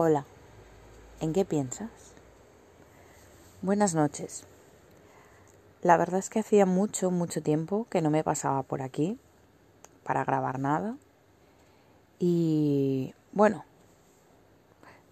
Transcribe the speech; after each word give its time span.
Hola, 0.00 0.26
¿en 1.18 1.32
qué 1.32 1.44
piensas? 1.44 1.90
Buenas 3.62 3.96
noches. 3.96 4.44
La 5.82 5.96
verdad 5.96 6.20
es 6.20 6.30
que 6.30 6.38
hacía 6.38 6.66
mucho, 6.66 7.10
mucho 7.10 7.42
tiempo 7.42 7.88
que 7.90 8.00
no 8.00 8.08
me 8.08 8.22
pasaba 8.22 8.62
por 8.62 8.80
aquí 8.80 9.18
para 10.04 10.24
grabar 10.24 10.60
nada. 10.60 10.96
Y 12.20 13.12
bueno, 13.32 13.64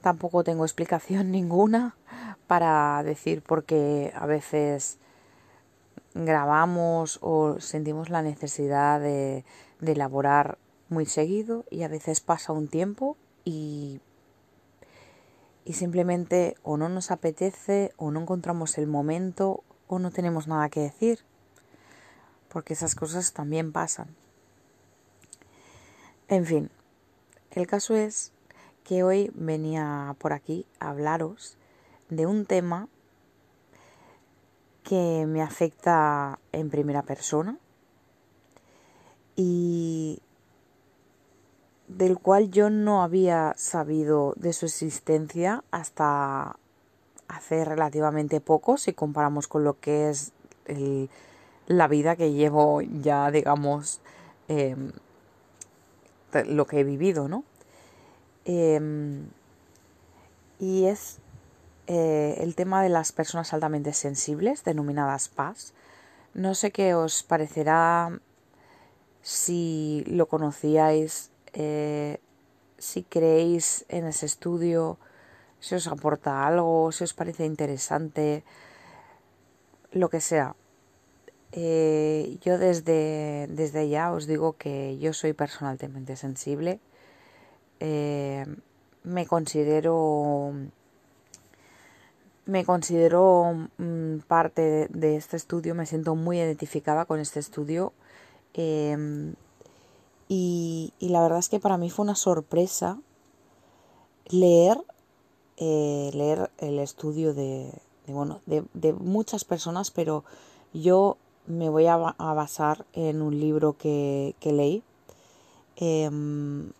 tampoco 0.02 0.44
tengo 0.44 0.64
explicación 0.64 1.30
ninguna 1.32 1.96
para 2.46 3.02
decir 3.02 3.42
por 3.42 3.64
qué 3.64 4.12
a 4.14 4.26
veces 4.26 4.98
grabamos 6.14 7.18
o 7.22 7.58
sentimos 7.58 8.08
la 8.08 8.22
necesidad 8.22 9.00
de, 9.00 9.44
de 9.80 9.92
elaborar 9.92 10.58
muy 10.90 11.06
seguido 11.06 11.64
y 11.72 11.82
a 11.82 11.88
veces 11.88 12.20
pasa 12.20 12.52
un 12.52 12.68
tiempo 12.68 13.16
y 13.44 14.00
y 15.66 15.72
simplemente 15.72 16.56
o 16.62 16.76
no 16.76 16.88
nos 16.88 17.10
apetece 17.10 17.92
o 17.96 18.12
no 18.12 18.20
encontramos 18.20 18.78
el 18.78 18.86
momento 18.86 19.64
o 19.88 19.98
no 19.98 20.12
tenemos 20.12 20.46
nada 20.46 20.68
que 20.68 20.80
decir, 20.80 21.24
porque 22.48 22.74
esas 22.74 22.94
cosas 22.94 23.32
también 23.32 23.72
pasan. 23.72 24.14
En 26.28 26.46
fin, 26.46 26.70
el 27.50 27.66
caso 27.66 27.96
es 27.96 28.32
que 28.84 29.02
hoy 29.02 29.32
venía 29.34 30.14
por 30.20 30.32
aquí 30.32 30.66
a 30.78 30.90
hablaros 30.90 31.58
de 32.10 32.26
un 32.26 32.46
tema 32.46 32.88
que 34.84 35.24
me 35.26 35.42
afecta 35.42 36.38
en 36.52 36.70
primera 36.70 37.02
persona 37.02 37.58
y 39.34 40.22
del 41.88 42.18
cual 42.18 42.50
yo 42.50 42.70
no 42.70 43.02
había 43.02 43.54
sabido 43.56 44.34
de 44.36 44.52
su 44.52 44.66
existencia 44.66 45.62
hasta 45.70 46.56
hace 47.28 47.64
relativamente 47.64 48.40
poco 48.40 48.76
si 48.76 48.92
comparamos 48.92 49.48
con 49.48 49.64
lo 49.64 49.78
que 49.78 50.10
es 50.10 50.32
la 51.66 51.88
vida 51.88 52.16
que 52.16 52.32
llevo 52.32 52.80
ya 52.80 53.30
digamos 53.30 54.00
em, 54.48 54.92
lo 56.46 56.66
que 56.66 56.80
he 56.80 56.84
vivido 56.84 57.28
no 57.28 57.44
em, 58.44 59.28
y 60.58 60.86
es 60.86 61.18
eh, 61.86 62.36
el 62.40 62.54
tema 62.54 62.82
de 62.82 62.88
las 62.88 63.12
personas 63.12 63.52
altamente 63.52 63.92
sensibles 63.92 64.64
denominadas 64.64 65.28
PAS 65.28 65.72
no 66.34 66.54
sé 66.54 66.70
qué 66.70 66.94
os 66.94 67.22
parecerá 67.22 68.20
si 69.22 70.04
lo 70.06 70.26
conocíais 70.26 71.30
eh, 71.56 72.20
si 72.78 73.02
creéis 73.02 73.86
en 73.88 74.04
ese 74.04 74.26
estudio, 74.26 74.98
si 75.58 75.74
os 75.74 75.86
aporta 75.88 76.46
algo, 76.46 76.92
si 76.92 77.04
os 77.04 77.14
parece 77.14 77.46
interesante, 77.46 78.44
lo 79.90 80.10
que 80.10 80.20
sea. 80.20 80.54
Eh, 81.52 82.38
yo 82.44 82.58
desde, 82.58 83.46
desde 83.48 83.88
ya 83.88 84.12
os 84.12 84.26
digo 84.26 84.52
que 84.52 84.98
yo 84.98 85.14
soy 85.14 85.32
personalmente 85.32 86.16
sensible. 86.16 86.78
Eh, 87.80 88.44
me 89.02 89.26
considero 89.26 90.52
me 92.44 92.64
considero 92.64 93.68
mm, 93.78 94.18
parte 94.28 94.88
de, 94.90 95.16
este 95.16 95.36
estudio, 95.36 95.74
me 95.74 95.86
siento 95.86 96.14
muy 96.14 96.38
identificada 96.38 97.06
con 97.06 97.18
este 97.18 97.40
estudio. 97.40 97.94
Y, 100.28 100.92
la 101.00 101.22
verdad 101.22 101.38
es 101.38 101.48
que 101.48 101.60
para 101.60 101.76
mí 101.76 101.90
fue 101.90 102.04
una 102.04 102.16
sorpresa 102.16 102.98
leer, 104.26 104.82
eh, 105.56 106.10
leer 106.14 106.50
el 106.58 106.78
estudio 106.80 107.32
de, 107.32 107.72
bueno, 108.08 108.40
de, 108.46 108.92
muchas 108.92 109.44
personas, 109.44 109.90
pero 109.90 110.24
yo 110.72 111.16
me 111.46 111.68
voy 111.68 111.86
a, 111.86 111.96
basar 111.96 112.86
en 112.92 113.22
un 113.22 113.38
libro 113.38 113.76
que, 113.78 114.34
leí 114.42 114.82
em, 115.76 116.72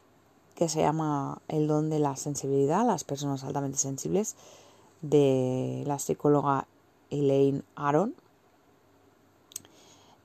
que 0.57 0.69
se 0.69 0.81
llama 0.81 1.41
El 1.47 1.69
don 1.69 1.89
de 1.89 2.01
la 2.01 2.17
sensibilidad, 2.17 2.84
las 2.84 3.05
personas 3.05 3.45
altamente 3.45 3.78
sensibles, 3.78 4.34
de 5.03 5.84
la 5.87 5.99
psicóloga 5.99 6.67
Elaine 7.11 7.63
Aron. 7.77 8.15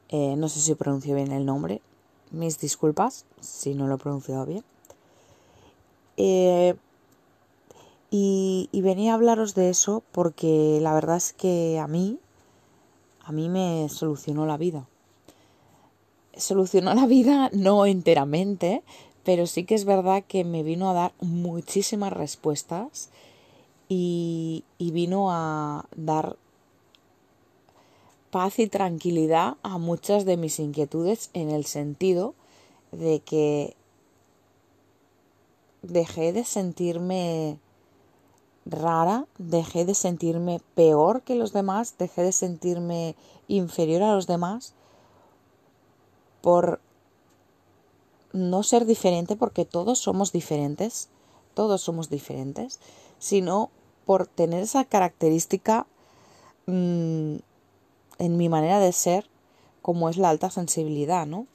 Eh, 0.10 0.36
no 0.38 0.50
sé 0.50 0.60
si 0.60 0.76
pronuncio 0.76 1.16
bien 1.16 1.32
el 1.32 1.46
nombre, 1.46 1.82
mis 2.32 2.60
disculpas 2.60 3.26
si 3.40 3.76
no 3.76 3.88
lo 3.88 3.96
he 3.96 3.98
pronunciado 3.98 4.46
bien. 4.46 4.64
Eh, 6.18 6.76
y, 8.10 8.70
venía 8.74 9.12
a 9.12 9.16
hablaros 9.16 9.56
de 9.56 9.70
eso 9.70 10.04
porque 10.12 10.80
la 10.82 10.94
verdad 10.94 11.18
es 11.18 11.34
que 11.34 11.80
a 11.80 11.88
mí, 11.88 12.20
a 13.24 13.32
mí 13.32 13.50
me 13.50 13.88
solucionó 13.90 14.46
la 14.46 14.58
vida. 14.58 14.86
Solucionó 16.36 16.94
la 16.94 17.06
vida 17.06 17.50
no 17.54 17.86
enteramente, 17.86 18.84
pero 19.24 19.48
sí 19.48 19.64
que 19.64 19.76
es 19.76 19.86
verdad 19.86 20.24
que 20.28 20.44
me 20.44 20.64
vino 20.64 20.90
a 20.90 20.94
dar 20.94 21.14
muchísimas 21.22 22.12
respuestas 22.12 23.10
y 23.88 24.64
vino 24.80 25.32
a 25.32 25.86
dar 25.96 26.38
paz 28.32 28.60
y 28.60 28.68
tranquilidad 28.68 29.58
a 29.62 29.78
muchas 29.78 30.26
de 30.26 30.38
mis 30.38 30.60
inquietudes 30.60 31.30
en 31.34 31.50
el 31.50 31.66
sentido 31.66 32.34
de 32.92 33.20
que 33.20 33.76
dejé 35.82 36.34
de 36.34 36.44
sentirme 36.44 37.60
rara, 38.66 39.26
dejé 39.38 39.86
de 39.86 39.96
sentirme 39.96 40.62
peor 40.76 41.22
que 41.22 41.36
los 41.36 41.54
demás, 41.54 41.96
dejé 41.98 42.24
de 42.24 42.32
sentirme 42.32 43.16
inferior 43.48 44.04
a 44.04 44.14
los 44.14 44.28
demás 44.28 44.74
por 46.42 46.80
no 48.34 48.64
ser 48.64 48.86
diferente, 48.86 49.36
porque 49.36 49.66
todos 49.66 50.00
somos 50.00 50.32
diferentes, 50.32 51.10
todos 51.54 51.82
somos 51.82 52.10
diferentes, 52.10 52.80
sino 53.20 53.70
por 54.06 54.28
tener 54.28 54.64
esa 54.64 54.86
característica 54.86 55.86
mm, 56.66 57.38
en 58.22 58.38
mi 58.38 58.50
manera 58.50 58.80
de 58.80 58.94
ser 58.94 59.28
como 59.82 60.08
es 60.08 60.18
la 60.18 60.30
alta 60.30 60.52
sensibilidad, 60.52 61.26
¿no? 61.26 61.48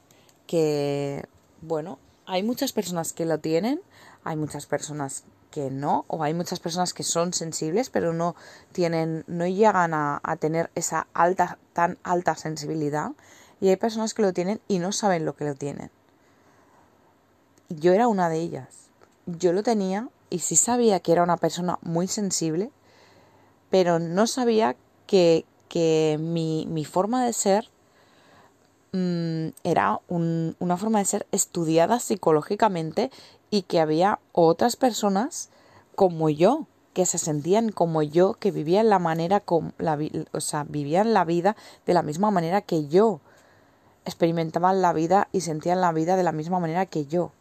Que, 0.49 1.25
bueno, 1.63 2.01
hay 2.27 2.43
muchas 2.43 2.73
personas 2.73 3.13
que 3.13 3.25
lo 3.25 3.39
tienen, 3.39 3.81
hay 4.25 4.37
muchas 4.37 4.67
personas 4.67 5.23
que 5.53 5.71
no, 5.71 6.05
o 6.09 6.25
hay 6.25 6.35
muchas 6.35 6.59
personas 6.59 6.93
que 6.93 7.05
son 7.05 7.33
sensibles, 7.33 7.89
pero 7.89 8.13
no 8.13 8.35
tienen, 8.73 9.23
no 9.29 9.47
llegan 9.47 9.95
a, 9.95 10.21
a 10.25 10.37
tener 10.37 10.71
esa 10.75 11.07
alta, 11.15 11.59
tan 11.73 11.99
alta 12.03 12.35
sensibilidad, 12.35 13.13
y 13.61 13.69
hay 13.69 13.77
personas 13.77 14.13
que 14.13 14.23
lo 14.23 14.33
tienen 14.33 14.61
y 14.67 14.81
no 14.81 14.91
saben 14.91 15.25
lo 15.25 15.37
que 15.37 15.45
lo 15.45 15.55
tienen. 15.55 15.93
Yo 17.69 17.93
era 17.93 18.09
una 18.09 18.29
de 18.29 18.39
ellas. 18.39 18.89
Yo 19.27 19.53
lo 19.53 19.63
tenía 19.63 20.09
y 20.31 20.41
sí 20.41 20.57
sabía 20.57 20.99
que 20.99 21.13
era 21.13 21.23
una 21.23 21.37
persona 21.37 21.79
muy 21.83 22.09
sensible, 22.09 22.73
pero 23.71 24.01
no 24.01 24.27
sabía 24.27 24.75
que, 25.07 25.47
que 25.69 26.19
mi, 26.21 26.67
mi 26.69 26.85
forma 26.85 27.25
de 27.25 27.33
ser 27.33 27.69
mm, 28.93 29.49
era 29.65 30.01
una 30.09 30.77
forma 30.77 30.99
de 30.99 31.05
ser 31.05 31.27
estudiada 31.33 32.01
psicológicamente 32.01 33.11
y 33.51 33.63
que 33.63 33.81
había 33.81 34.19
otras 34.33 34.77
personas 34.77 35.51
como 35.95 36.31
yo, 36.31 36.67
que 36.93 37.07
se 37.07 37.19
sentían 37.19 37.71
como 37.71 38.03
yo, 38.03 38.35
que 38.35 38.51
vivían 38.51 38.89
la 38.89 38.99
manera, 38.99 39.43
la, 39.79 39.99
o 40.33 40.41
sea, 40.41 40.65
vivían 40.65 41.15
la 41.15 41.25
vida 41.25 41.57
de 41.87 41.95
la 41.95 42.03
misma 42.03 42.31
manera 42.31 42.61
que 42.61 42.87
yo, 42.89 43.21
experimentaban 44.05 44.81
la 44.81 44.93
vida 44.93 45.29
y 45.33 45.41
sentían 45.41 45.81
la 45.81 45.93
vida 45.93 46.17
de 46.17 46.23
la 46.23 46.33
misma 46.33 46.61
manera 46.61 46.87
que 46.87 47.07
yo. 47.07 47.33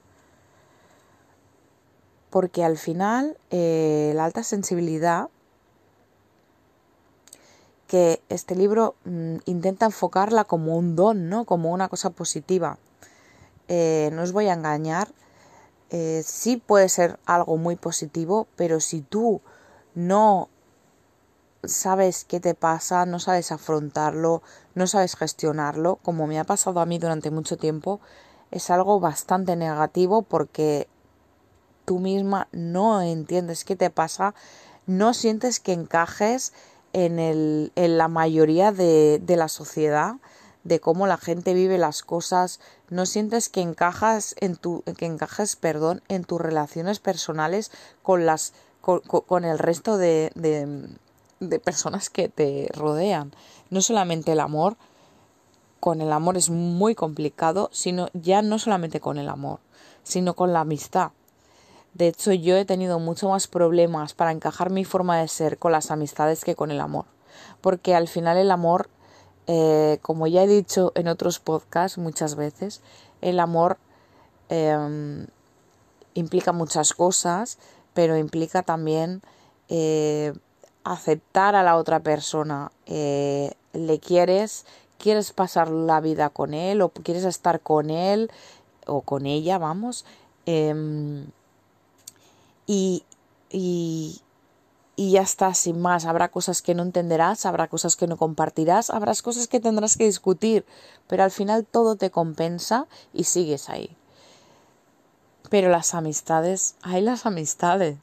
Porque 2.31 2.63
al 2.63 2.78
final 2.78 3.38
eh, 3.50 4.12
la 4.16 4.25
alta 4.25 4.44
sensibilidad 4.44 5.30
que 7.88 8.22
este 8.30 8.56
libro 8.56 8.96
mm, 9.06 9.38
intenta 9.46 9.86
enfocarla 9.86 10.44
como 10.44 10.78
un 10.78 10.96
don, 10.96 11.30
¿no? 11.30 11.46
Como 11.46 11.72
una 11.72 11.90
cosa 11.90 12.10
positiva. 12.10 12.78
Eh, 13.68 14.10
no 14.14 14.22
os 14.24 14.32
voy 14.32 14.48
a 14.48 14.54
engañar, 14.54 15.08
eh, 15.90 16.24
sí 16.26 16.58
puede 16.58 16.90
ser 16.90 17.20
algo 17.26 17.58
muy 17.58 17.76
positivo, 17.76 18.48
pero 18.56 18.80
si 18.80 19.02
tú 19.02 19.42
no 19.94 20.50
sabes 21.64 22.26
qué 22.26 22.40
te 22.40 22.54
pasa, 22.54 23.06
no 23.06 23.20
sabes 23.20 23.52
afrontarlo, 23.52 24.42
no 24.76 24.88
sabes 24.88 25.16
gestionarlo, 25.16 25.98
como 25.98 26.28
me 26.28 26.40
ha 26.40 26.44
pasado 26.44 26.80
a 26.80 26.86
mí 26.86 27.00
durante 27.00 27.32
mucho 27.32 27.58
tiempo, 27.58 28.00
es 28.52 28.70
algo 28.70 29.00
bastante 29.00 29.56
negativo 29.56 30.22
porque 30.22 30.88
tú 31.86 32.00
misma 32.00 32.48
no 32.52 33.02
entiendes 33.02 33.64
qué 33.64 33.76
te 33.76 33.90
pasa, 33.90 34.36
no 34.86 35.14
sientes 35.14 35.60
que 35.60 35.74
encajes 35.74 36.54
en, 36.95 37.19
el, 37.19 37.74
en 37.75 37.97
la 37.97 38.07
mayoría 38.07 38.71
de, 38.71 39.19
de 39.21 39.36
la 39.36 39.50
sociedad, 39.50 40.15
de 40.63 40.80
cómo 40.80 41.07
la 41.07 41.18
gente 41.18 41.53
vive 41.53 41.77
las 41.77 42.03
cosas, 42.03 42.62
no 42.89 43.06
sientes 43.06 43.50
que 43.50 43.59
encajas 43.59 44.33
en 44.39 44.56
tu 44.56 44.81
que 44.97 45.06
encajes, 45.06 45.57
perdón, 45.57 46.01
en 46.07 46.24
tus 46.24 46.39
relaciones 46.39 47.00
personales 47.00 47.69
con 48.01 48.25
las 48.25 48.53
con, 48.81 49.44
el 49.44 49.59
resto 49.59 49.97
de, 49.97 50.31
de, 50.36 51.59
personas 51.59 52.09
que 52.09 52.30
te 52.30 52.69
rodean. 52.74 53.33
No 53.71 53.81
solamente 53.81 54.31
el 54.31 54.39
amor, 54.39 54.77
con 55.80 56.01
el 56.01 56.13
amor 56.13 56.38
es 56.38 56.50
muy 56.50 56.94
complicado, 56.94 57.69
sino 57.74 58.09
ya 58.13 58.41
no 58.44 58.57
solamente 58.57 59.00
con 59.00 59.18
el 59.18 59.27
amor, 59.27 59.59
sino 60.03 60.36
con 60.36 60.53
la 60.53 60.62
amistad. 60.62 61.12
De 61.95 62.09
hecho, 62.09 62.33
yo 62.33 62.57
he 62.57 62.65
tenido 62.65 63.00
mucho 63.00 63.30
más 63.30 63.47
problemas 63.47 64.13
para 64.13 64.33
encajar 64.33 64.69
mi 64.69 64.83
forma 64.83 65.18
de 65.18 65.30
ser 65.30 65.57
con 65.57 65.71
las 65.71 65.92
amistades 65.92 66.44
que 66.44 66.53
con 66.53 66.69
el 66.69 66.81
amor. 66.81 67.06
Porque 67.62 67.95
al 67.95 68.09
final 68.09 68.36
el 68.36 68.51
amor, 68.51 68.89
eh, 69.47 70.00
como 70.01 70.27
ya 70.27 70.44
he 70.44 70.47
dicho 70.47 70.92
en 70.95 71.07
otros 71.07 71.39
podcasts 71.39 71.97
muchas 71.97 72.36
veces, 72.36 72.81
el 73.21 73.39
amor 73.39 73.77
em, 74.50 75.25
implica 76.15 76.51
muchas 76.51 76.94
cosas, 76.94 77.59
pero 77.94 78.18
implica 78.18 78.62
también 78.62 79.21
eh, 79.69 80.33
aceptar 80.83 81.56
a 81.56 81.63
la 81.63 81.77
otra 81.77 82.01
persona. 82.01 82.74
Eh, 82.88 83.53
le 83.71 84.00
quieres, 84.00 84.65
quieres 84.98 85.31
pasar 85.31 85.69
la 85.69 86.01
vida 86.01 86.30
con 86.30 86.53
él 86.53 86.81
o 86.81 86.89
quieres 86.89 87.24
estar 87.24 87.62
con 87.62 87.89
él 87.89 88.30
o 88.86 89.00
con 89.00 89.25
ella, 89.25 89.57
vamos. 89.59 90.03
Em, 90.45 91.27
y, 92.65 93.03
y, 93.50 94.21
y 94.95 95.12
ya 95.12 95.21
está, 95.21 95.53
sin 95.53 95.81
más. 95.81 96.06
Habrá 96.06 96.29
cosas 96.29 96.62
que 96.62 96.73
no 96.73 96.83
entenderás, 96.83 97.45
habrá 97.45 97.67
cosas 97.67 97.95
que 97.95 98.07
no 98.07 98.17
compartirás, 98.17 98.89
habrá 98.89 99.13
cosas 99.15 99.47
que 99.47 99.59
tendrás 99.59 99.97
que 99.97 100.06
discutir, 100.06 100.65
pero 101.07 101.23
al 101.23 101.31
final 101.31 101.65
todo 101.65 101.95
te 101.95 102.12
compensa 102.12 102.88
y 103.13 103.25
sigues 103.25 103.69
ahí. 103.69 103.95
Pero 105.50 105.69
las 105.69 105.94
amistades, 105.94 106.75
hay 106.81 107.01
las 107.01 107.25
amistades. 107.25 107.97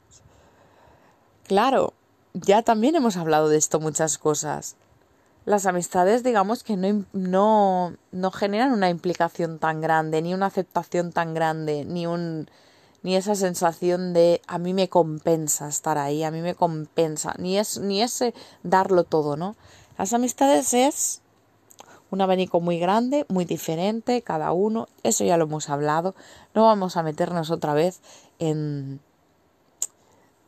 Claro, 1.45 1.93
ya 2.33 2.61
también 2.61 2.95
hemos 2.95 3.17
hablado 3.17 3.49
de 3.49 3.57
esto 3.57 3.79
muchas 3.79 4.17
cosas. 4.17 4.75
Las 5.45 5.65
amistades, 5.65 6.23
digamos 6.23 6.63
que 6.63 6.77
no, 6.77 7.03
no, 7.11 7.97
no 8.11 8.31
generan 8.31 8.71
una 8.71 8.89
implicación 8.89 9.59
tan 9.59 9.81
grande, 9.81 10.21
ni 10.21 10.33
una 10.33 10.45
aceptación 10.45 11.11
tan 11.11 11.33
grande, 11.33 11.83
ni 11.83 12.07
un, 12.07 12.49
ni 13.03 13.15
esa 13.15 13.35
sensación 13.35 14.13
de 14.13 14.41
a 14.47 14.57
mí 14.57 14.73
me 14.73 14.89
compensa 14.89 15.67
estar 15.67 15.97
ahí, 15.97 16.23
a 16.23 16.31
mí 16.31 16.41
me 16.41 16.55
compensa, 16.55 17.35
ni 17.37 17.57
es 17.57 17.79
ni 17.79 18.01
ese 18.01 18.33
darlo 18.63 19.03
todo, 19.03 19.35
¿no? 19.37 19.55
Las 19.97 20.13
amistades 20.13 20.73
es 20.73 21.21
un 22.09 22.21
abanico 22.21 22.61
muy 22.61 22.79
grande, 22.79 23.25
muy 23.27 23.45
diferente, 23.45 24.21
cada 24.21 24.51
uno, 24.53 24.87
eso 25.03 25.25
ya 25.25 25.37
lo 25.37 25.45
hemos 25.45 25.69
hablado, 25.69 26.15
no 26.53 26.63
vamos 26.63 26.95
a 26.95 27.03
meternos 27.03 27.51
otra 27.51 27.73
vez 27.73 28.01
en 28.39 29.01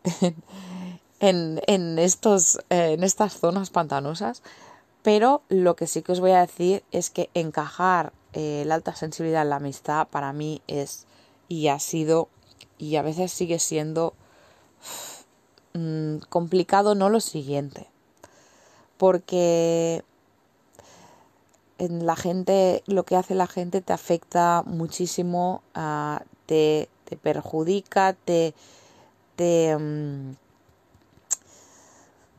en, 1.19 1.61
en 1.67 1.99
estos 1.99 2.57
eh, 2.69 2.93
en 2.93 3.03
estas 3.03 3.39
zonas 3.39 3.69
pantanosas, 3.69 4.43
pero 5.01 5.41
lo 5.49 5.75
que 5.75 5.87
sí 5.87 6.01
que 6.01 6.13
os 6.13 6.19
voy 6.19 6.31
a 6.31 6.41
decir 6.41 6.83
es 6.91 7.09
que 7.09 7.29
encajar 7.33 8.13
eh, 8.33 8.63
la 8.65 8.75
alta 8.75 8.95
sensibilidad 8.95 9.41
en 9.41 9.49
la 9.49 9.55
amistad 9.57 10.07
para 10.07 10.33
mí 10.33 10.61
es 10.67 11.05
y 11.47 11.67
ha 11.67 11.79
sido 11.79 12.29
y 12.77 12.95
a 12.95 13.01
veces 13.01 13.31
sigue 13.31 13.59
siendo 13.59 14.13
mm, 15.73 16.17
complicado 16.29 16.95
no 16.95 17.09
lo 17.09 17.19
siguiente 17.19 17.87
porque 18.97 20.03
en 21.77 22.05
la 22.05 22.15
gente 22.15 22.83
lo 22.85 23.03
que 23.03 23.15
hace 23.15 23.35
la 23.35 23.47
gente 23.47 23.81
te 23.81 23.93
afecta 23.93 24.63
muchísimo 24.65 25.61
ah, 25.73 26.23
te, 26.45 26.89
te, 27.05 27.17
perjudica 27.17 28.13
te 28.13 28.53
te, 29.35 29.75
mm, 29.77 30.35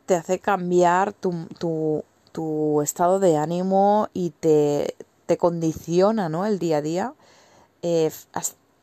te 0.07 0.15
hace 0.15 0.39
cambiar 0.39 1.13
tu, 1.13 1.47
tu, 1.59 2.05
tu, 2.33 2.81
estado 2.81 3.19
de 3.19 3.37
ánimo 3.37 4.09
y 4.15 4.31
te, 4.31 4.97
te 5.27 5.37
condiciona 5.37 6.29
¿no? 6.29 6.47
el 6.47 6.59
día 6.59 6.79
a 6.79 6.83
día 6.83 7.15
eh, 7.83 8.11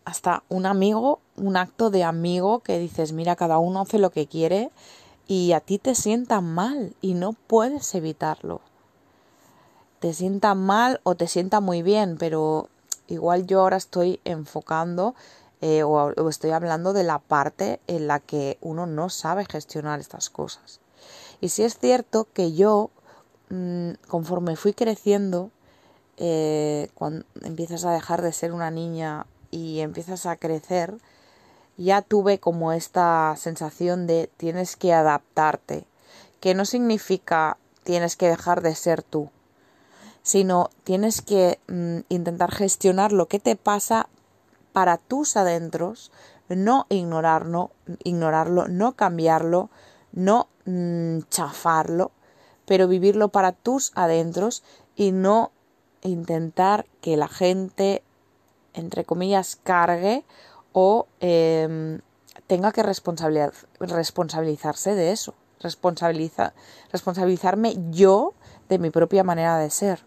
hasta 0.05 0.43
un 0.49 0.65
amigo, 0.65 1.19
un 1.37 1.57
acto 1.57 1.89
de 1.89 2.03
amigo 2.03 2.59
que 2.59 2.79
dices, 2.79 3.11
mira, 3.13 3.35
cada 3.35 3.57
uno 3.57 3.81
hace 3.81 3.99
lo 3.99 4.11
que 4.11 4.27
quiere 4.27 4.71
y 5.27 5.53
a 5.53 5.59
ti 5.59 5.79
te 5.79 5.95
sienta 5.95 6.41
mal 6.41 6.95
y 7.01 7.13
no 7.13 7.33
puedes 7.33 7.93
evitarlo. 7.95 8.61
Te 9.99 10.13
sienta 10.13 10.53
mal 10.53 10.99
o 11.03 11.15
te 11.15 11.27
sienta 11.27 11.59
muy 11.61 11.81
bien, 11.81 12.17
pero 12.17 12.69
igual 13.07 13.47
yo 13.47 13.61
ahora 13.61 13.77
estoy 13.77 14.19
enfocando 14.25 15.15
eh, 15.61 15.83
o, 15.83 16.29
estoy 16.29 16.51
hablando 16.51 16.91
de 16.91 17.03
la 17.03 17.19
parte 17.19 17.79
en 17.87 18.07
la 18.07 18.19
que 18.19 18.57
uno 18.59 18.85
no 18.85 19.09
sabe 19.09 19.45
gestionar 19.49 20.01
estas 20.01 20.29
cosas. 20.29 20.81
Y 21.39 21.49
si 21.49 21.63
es 21.63 21.79
cierto 21.79 22.27
que 22.33 22.51
yo, 22.51 22.89
mm, 23.49 23.91
conforme 24.09 24.57
fui 24.57 24.73
creciendo, 24.73 25.51
eh, 26.17 26.89
cuando 26.95 27.25
empiezas 27.43 27.85
a 27.85 27.93
dejar 27.93 28.21
de 28.21 28.33
ser 28.33 28.51
una 28.51 28.71
niña 28.71 29.25
y 29.51 29.79
empiezas 29.79 30.25
a 30.25 30.35
crecer, 30.35 30.97
ya 31.77 32.01
tuve 32.01 32.39
como 32.39 32.71
esta 32.71 33.35
sensación 33.37 34.07
de 34.07 34.29
tienes 34.37 34.75
que 34.75 34.93
adaptarte, 34.93 35.85
que 36.39 36.53
no 36.53 36.65
significa 36.65 37.57
tienes 37.83 38.15
que 38.15 38.27
dejar 38.27 38.61
de 38.61 38.75
ser 38.75 39.03
tú, 39.03 39.29
sino 40.21 40.69
tienes 40.83 41.21
que 41.21 41.59
mm, 41.67 41.99
intentar 42.09 42.51
gestionar 42.51 43.11
lo 43.11 43.27
que 43.27 43.39
te 43.39 43.55
pasa 43.55 44.07
para 44.71 44.97
tus 44.97 45.35
adentros, 45.35 46.11
no 46.49 46.85
ignorarlo, 46.89 47.71
ignorarlo, 48.03 48.67
no 48.67 48.93
cambiarlo, 48.93 49.69
no 50.11 50.47
mm, 50.65 51.19
chafarlo, 51.29 52.11
pero 52.65 52.87
vivirlo 52.87 53.29
para 53.29 53.51
tus 53.51 53.91
adentros 53.95 54.63
y 54.95 55.11
no 55.11 55.51
intentar 56.01 56.85
que 57.01 57.17
la 57.17 57.27
gente 57.27 58.03
entre 58.73 59.05
comillas, 59.05 59.55
cargue 59.55 60.23
o 60.73 61.07
em, 61.19 61.99
tenga 62.47 62.71
que 62.71 62.83
responsabilizarse 62.83 64.95
de 64.95 65.11
eso, 65.11 65.35
responsabiliza, 65.59 66.53
responsabilizarme 66.91 67.75
yo 67.91 68.33
de 68.69 68.79
mi 68.79 68.89
propia 68.89 69.23
manera 69.23 69.57
de 69.57 69.69
ser. 69.69 70.05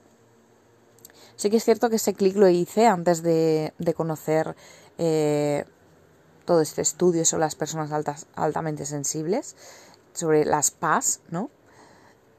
Sí 1.37 1.51
que 1.51 1.59
es 1.59 1.65
cierto 1.65 1.91
que 1.91 1.97
ese 1.97 2.15
clic 2.15 2.37
lo 2.37 2.49
hice 2.49 2.87
antes 2.87 3.23
de, 3.23 3.73
conocer 3.97 4.57
eh, 4.99 5.65
todo 6.45 6.61
este 6.61 6.83
estudio 6.83 7.25
sobre 7.25 7.43
las 7.43 7.55
personas 7.55 7.93
altas, 7.93 8.27
altamente 8.35 8.87
sensibles, 8.87 9.55
sobre 10.13 10.45
las 10.45 10.71
PAS, 10.71 11.21
¿no? 11.31 11.51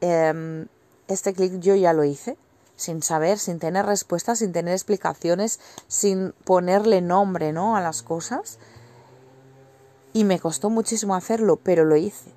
Em, 0.02 0.68
este 1.08 1.34
clic 1.34 1.60
yo 1.60 1.75
ya 1.75 1.94
lo 1.94 2.04
hice 2.04 2.38
sin 2.78 3.04
saber, 3.04 3.40
sin 3.40 3.60
tener 3.60 3.86
respuestas, 3.86 4.40
sin 4.40 4.54
tener 4.54 4.74
explicaciones, 4.74 5.60
sin 5.88 6.32
ponerle 6.46 7.02
nombre 7.02 7.52
¿no? 7.52 7.76
a 7.76 7.82
las 7.82 8.04
cosas. 8.04 8.60
Y 10.14 10.24
me 10.24 10.40
costó 10.40 10.70
muchísimo 10.70 11.16
hacerlo, 11.16 11.58
pero 11.58 11.84
lo 11.84 11.98
hice. 11.98 12.32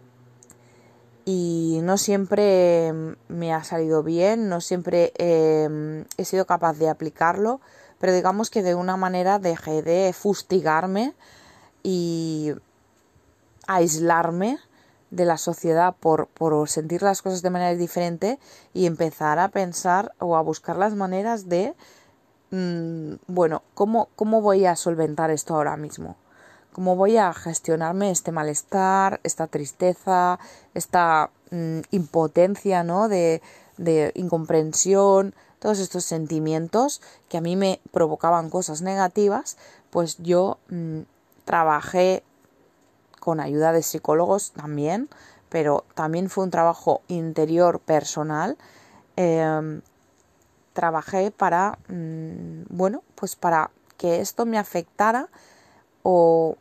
Y 1.24 1.80
no 1.82 1.98
siempre 1.98 2.92
me 3.28 3.52
ha 3.52 3.62
salido 3.62 4.02
bien, 4.02 4.48
no 4.48 4.60
siempre 4.60 5.12
em, 5.18 6.04
he 6.16 6.24
sido 6.24 6.46
capaz 6.46 6.78
de 6.78 6.88
aplicarlo, 6.88 7.60
pero 7.98 8.12
digamos 8.12 8.50
que 8.50 8.62
de 8.62 8.74
una 8.74 8.96
manera 8.96 9.38
dejé 9.38 9.82
de 9.82 10.12
fustigarme 10.12 11.14
y 11.82 12.52
aislarme 13.66 14.58
de 15.10 15.24
la 15.24 15.38
sociedad 15.38 15.94
por, 15.98 16.28
por 16.28 16.68
sentir 16.68 17.02
las 17.02 17.22
cosas 17.22 17.42
de 17.42 17.50
manera 17.50 17.74
diferente 17.74 18.38
y 18.72 18.86
empezar 18.86 19.38
a 19.38 19.48
pensar 19.48 20.12
o 20.18 20.36
a 20.36 20.42
buscar 20.42 20.76
las 20.76 20.94
maneras 20.94 21.48
de, 21.48 21.74
mm, 22.50 23.14
bueno, 23.26 23.62
¿cómo, 23.74 24.08
¿cómo 24.16 24.40
voy 24.40 24.66
a 24.66 24.76
solventar 24.76 25.30
esto 25.30 25.54
ahora 25.54 25.76
mismo? 25.76 26.16
¿Cómo 26.72 26.94
voy 26.94 27.16
a 27.16 27.32
gestionarme 27.32 28.10
este 28.10 28.30
malestar, 28.30 29.20
esta 29.24 29.48
tristeza, 29.48 30.38
esta 30.74 31.30
mm, 31.50 31.80
impotencia, 31.90 32.84
¿no? 32.84 33.08
De, 33.08 33.42
de 33.76 34.12
incomprensión, 34.14 35.34
todos 35.58 35.78
estos 35.80 36.04
sentimientos 36.04 37.02
que 37.28 37.38
a 37.38 37.40
mí 37.40 37.56
me 37.56 37.80
provocaban 37.90 38.50
cosas 38.50 38.82
negativas, 38.82 39.56
pues 39.90 40.18
yo 40.18 40.58
mm, 40.68 41.00
trabajé 41.44 42.22
con 43.20 43.38
ayuda 43.38 43.72
de 43.72 43.82
psicólogos 43.82 44.52
también, 44.52 45.08
pero 45.48 45.84
también 45.94 46.30
fue 46.30 46.44
un 46.44 46.50
trabajo 46.50 47.02
interior 47.08 47.80
personal. 47.80 48.56
Em, 49.16 49.82
trabajé 50.72 51.30
para, 51.30 51.78
mm, 51.88 52.64
bueno, 52.70 53.02
pues 53.14 53.36
para 53.36 53.70
que 53.96 54.20
esto 54.20 54.46
me 54.46 54.58
afectara 54.58 55.28
o 56.02 56.56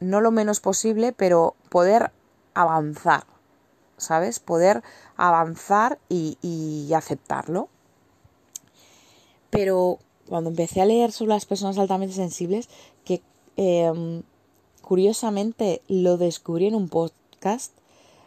no 0.00 0.20
lo 0.20 0.30
menos 0.30 0.60
posible, 0.60 1.12
pero 1.12 1.54
poder 1.68 2.12
avanzar, 2.54 3.24
¿sabes? 3.96 4.40
Poder 4.40 4.82
avanzar 5.16 5.98
y, 6.08 6.90
aceptarlo. 6.94 7.68
Pero 9.50 9.98
cuando 10.28 10.50
empecé 10.50 10.80
a 10.80 10.86
leer 10.86 11.12
sobre 11.12 11.30
las 11.30 11.46
personas 11.46 11.78
altamente 11.78 12.14
sensibles, 12.14 12.68
que 13.04 13.22
em, 13.56 14.22
curiosamente 14.92 15.80
lo 15.88 16.18
descubrí 16.18 16.66
en 16.66 16.74
un 16.74 16.90
podcast, 16.90 17.72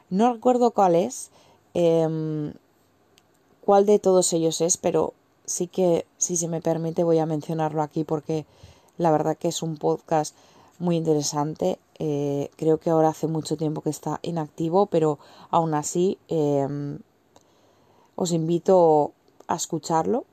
no 0.09 0.33
recuerdo 0.33 0.71
cuál 0.71 0.95
es, 0.95 1.29
em, 1.75 2.53
cuál 3.63 3.85
de 3.85 3.99
todos 3.99 4.33
ellos 4.33 4.61
es, 4.61 4.77
pero 4.77 5.13
sí 5.45 5.67
que, 5.67 6.07
si 6.17 6.35
se 6.35 6.47
me 6.47 6.61
permite, 6.61 7.03
voy 7.03 7.19
a 7.19 7.27
mencionarlo 7.27 7.83
aquí 7.83 8.03
porque 8.03 8.47
la 8.97 9.11
verdad 9.11 9.37
que 9.37 9.49
es 9.49 9.61
un 9.61 9.77
podcast 9.77 10.35
muy 10.79 10.95
interesante. 10.95 11.77
Eh, 11.99 12.49
creo 12.55 12.79
que 12.79 12.89
ahora 12.89 13.09
hace 13.09 13.27
mucho 13.27 13.57
tiempo 13.57 13.81
que 13.81 13.91
está 13.91 14.19
inactivo, 14.23 14.87
pero 14.87 15.19
aún 15.51 15.75
así 15.75 16.17
em, 16.29 16.97
os 18.15 18.31
invito 18.31 19.11
a 19.47 19.55
escucharlo. 19.55 20.25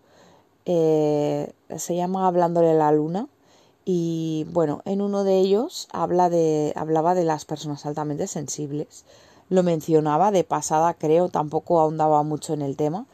Eh, 0.65 1.53
se 1.77 1.95
llama 1.95 2.27
Hablándole 2.27 2.73
la 2.73 2.91
Luna. 2.91 3.29
Y 3.85 4.47
bueno, 4.51 4.83
en 4.85 5.01
uno 5.01 5.25
de 5.25 5.39
ellos 5.39 5.89
habla 5.93 6.31
de, 6.31 6.73
hablaba 6.77 7.15
de 7.15 7.25
las 7.25 7.45
personas 7.45 7.85
altamente 7.85 8.27
sensibles. 8.27 9.05
Lo 9.49 9.63
mencionaba 9.63 10.31
de 10.31 10.45
pasada, 10.45 10.95
creo, 10.95 11.29
tampoco 11.29 11.81
ahondaba 11.81 12.23
mucho 12.23 12.55
en 12.55 12.63
el 12.63 12.77
tema. 12.77 13.07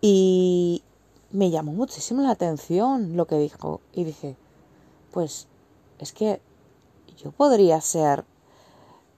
Y 0.00 0.82
me 1.30 1.50
llamó 1.50 1.72
muchísimo 1.72 2.22
la 2.22 2.30
atención 2.30 3.16
lo 3.16 3.26
que 3.26 3.38
dijo. 3.38 3.80
Y 3.92 4.04
dije, 4.04 4.36
pues 5.12 5.46
es 5.98 6.12
que 6.12 6.40
yo 7.22 7.32
podría 7.32 7.80
ser, 7.80 8.24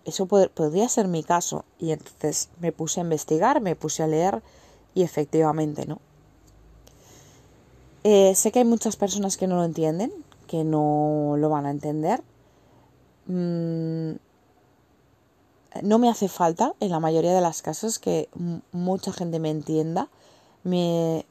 eso 0.04 0.26
podría 0.26 0.88
ser 0.88 1.06
mi 1.06 1.22
caso. 1.22 1.64
Y 1.78 1.92
entonces 1.92 2.48
me 2.58 2.72
puse 2.72 3.00
a 3.00 3.04
investigar, 3.04 3.60
me 3.60 3.76
puse 3.76 4.02
a 4.02 4.08
leer 4.08 4.42
y 4.94 5.02
efectivamente 5.02 5.86
no. 5.86 6.00
Eh, 8.02 8.34
sé 8.34 8.50
que 8.50 8.60
hay 8.60 8.64
muchas 8.64 8.96
personas 8.96 9.36
que 9.36 9.46
no 9.46 9.56
lo 9.56 9.64
entienden, 9.64 10.10
que 10.50 10.64
no 10.64 11.36
lo 11.38 11.48
van 11.48 11.64
a 11.64 11.70
entender. 11.70 12.24
Mm, 13.26 14.14
no 15.82 15.98
me 16.00 16.08
hace 16.08 16.26
falta, 16.26 16.74
en 16.80 16.90
la 16.90 16.98
mayoría 16.98 17.32
de 17.32 17.40
las 17.40 17.62
casos, 17.62 18.00
que 18.00 18.28
mucha 18.72 19.12
gente 19.12 19.38
me 19.38 19.50
entienda. 19.50 20.08
Me, 20.64 21.24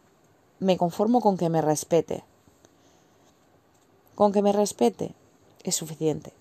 me 0.60 0.78
conformo 0.78 1.20
con 1.20 1.36
que 1.36 1.50
me 1.50 1.62
respete. 1.62 2.24
Con 4.16 4.32
que 4.32 4.42
me 4.42 4.54
respete 4.54 5.14
es 5.66 5.76
suficiente. 5.76 6.32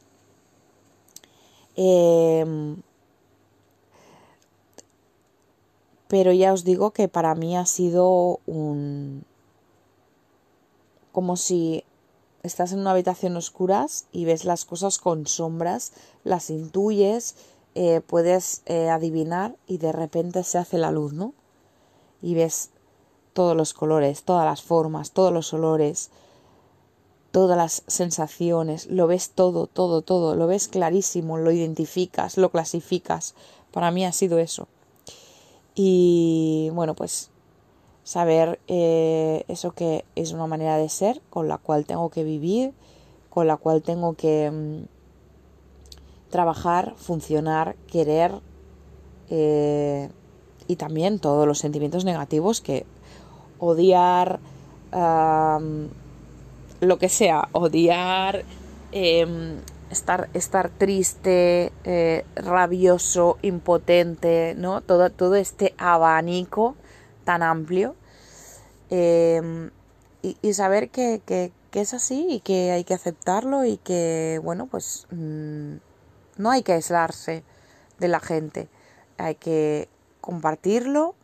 Em, 1.75 2.77
pero 6.07 6.33
ya 6.33 6.53
os 6.53 6.63
digo 6.63 6.93
que 6.93 7.09
para 7.09 7.35
mí 7.35 7.57
ha 7.57 7.67
sido 7.67 8.39
un... 8.47 9.25
como 11.11 11.37
si 11.37 11.83
estás 12.43 12.73
en 12.73 12.81
una 12.81 12.93
habitación 12.93 13.37
oscuras 13.37 14.07
y 14.13 14.25
ves 14.25 14.45
las 14.45 14.65
cosas 14.65 14.99
con 14.99 15.27
sombras, 15.27 15.93
las 16.25 16.51
intuyes, 16.51 17.37
eh, 17.75 18.01
puedes 18.01 18.63
eh, 18.67 18.89
adivinar 18.89 19.57
y 19.67 19.79
de 19.79 19.93
repente 19.93 20.43
se 20.45 20.59
hace 20.59 20.79
la 20.79 20.91
luz, 20.91 21.13
¿no? 21.13 21.35
Y 22.23 22.35
ves 22.35 22.71
todos 23.33 23.57
los 23.57 23.75
colores, 23.75 24.25
todas 24.25 24.45
las 24.45 24.63
formas, 24.63 25.13
todos 25.13 25.33
los 25.33 25.53
olores, 25.53 26.11
todas 27.31 27.57
las 27.57 27.83
sensaciones, 27.87 28.87
lo 28.87 29.07
ves 29.07 29.31
todo, 29.31 29.67
todo, 29.67 30.03
todo, 30.03 30.35
lo 30.35 30.47
ves 30.47 30.69
clarísimo, 30.69 31.39
lo 31.39 31.53
identificas, 31.53 32.37
lo 32.37 32.51
clasificas. 32.51 33.35
Para 33.71 33.91
mí 33.91 34.05
ha 34.05 34.13
sido 34.13 34.39
eso. 34.39 34.67
Y 35.75 36.71
bueno, 36.73 36.95
pues 36.95 37.31
saber 38.09 38.59
eh, 38.69 39.45
eso 39.49 39.73
que 39.73 40.07
es 40.17 40.33
una 40.33 40.47
manera 40.47 40.79
de 40.79 40.89
ser 40.89 41.21
con 41.29 41.47
la 41.47 41.59
cual 41.59 41.85
tengo 41.85 42.09
que 42.09 42.25
vivir, 42.25 42.73
con 43.29 43.47
la 43.47 43.59
cual 43.59 43.83
tengo 43.83 44.15
que 44.15 44.51
mm, 44.51 44.87
trabajar, 46.31 46.95
funcionar, 46.97 47.77
querer 47.87 48.33
eh, 49.29 50.09
y 50.67 50.77
también 50.77 51.19
todos 51.19 51.47
los 51.47 51.59
sentimientos 51.59 52.07
negativos 52.07 52.63
que 52.63 52.87
odiar, 53.59 54.41
lo 56.81 56.99
que 56.99 57.11
sea, 57.11 57.51
odiar, 57.53 58.43
em, 58.91 59.59
estar, 59.91 60.31
estar 60.33 60.71
triste, 60.71 61.75
eh, 61.85 62.25
rabioso, 62.37 63.37
impotente, 63.43 64.55
¿no? 64.57 64.81
Todo, 64.81 65.11
todo 65.11 65.35
este 65.35 65.75
abanico 65.77 66.75
tan 67.29 67.43
amplio 67.43 67.95
em, 68.89 69.71
y, 70.23 70.55
saber 70.55 70.89
que, 70.89 71.21
es 71.75 71.93
así 71.93 72.27
y 72.31 72.41
que 72.41 72.71
hay 72.71 72.85
que 72.85 72.95
aceptarlo 72.95 73.67
y 73.67 73.77
que, 73.77 74.41
bueno, 74.43 74.67
pues 74.67 75.07
mm, 75.11 75.75
no 76.39 76.51
hay 76.51 76.63
que 76.63 76.73
aislarse 76.73 77.45
de 77.99 78.09
la 78.09 78.19
gente, 78.19 78.71
hay 79.19 79.35
que 79.35 79.91
compartirlo 80.23 81.15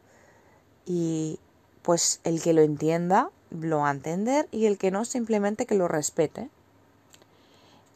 y 0.84 1.40
pues 1.80 2.20
el 2.25 2.42
que 2.42 2.52
lo 2.52 2.61
entienda 2.61 3.30
lo 3.50 3.78
va 3.78 3.88
a 3.88 3.92
entender 3.92 4.46
y 4.50 4.66
el 4.66 4.76
que 4.76 4.90
no 4.90 5.06
simplemente 5.06 5.64
que 5.64 5.75
lo 5.75 5.88
respete. 5.88 6.50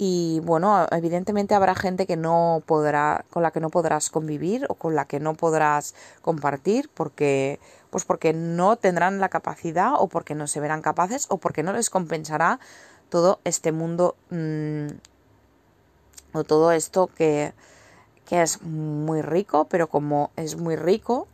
Y 0.00 0.40
bueno, 0.44 0.86
evidentemente 0.92 1.56
habrá 1.56 1.74
gente 1.74 2.06
que 2.06 2.16
no 2.16 2.62
podrá, 2.64 3.24
con 3.30 3.42
la 3.42 3.50
que 3.50 3.58
no 3.58 3.68
podrás 3.68 4.10
convivir 4.10 4.64
o 4.68 4.74
con 4.74 4.94
la 4.94 5.06
que 5.06 5.18
no 5.18 5.34
podrás 5.34 5.96
compartir 6.22 6.88
porque, 6.94 7.58
pues 7.90 8.04
porque 8.04 8.32
no 8.32 8.76
tendrán 8.76 9.18
la 9.18 9.28
capacidad 9.28 9.94
o 9.98 10.06
porque 10.06 10.36
no 10.36 10.46
se 10.46 10.60
verán 10.60 10.82
capaces 10.82 11.26
o 11.30 11.38
porque 11.38 11.64
no 11.64 11.72
les 11.72 11.90
compensará 11.90 12.60
todo 13.08 13.40
este 13.42 13.72
mundo 13.72 14.14
mm, 14.30 14.86
o 16.32 16.44
todo 16.44 16.70
esto 16.70 17.08
que, 17.08 17.52
que 18.24 18.42
es 18.42 18.62
muy 18.62 19.20
rico, 19.20 19.64
pero 19.64 19.88
como 19.88 20.30
es 20.36 20.56
muy 20.56 20.76
rico, 20.76 21.26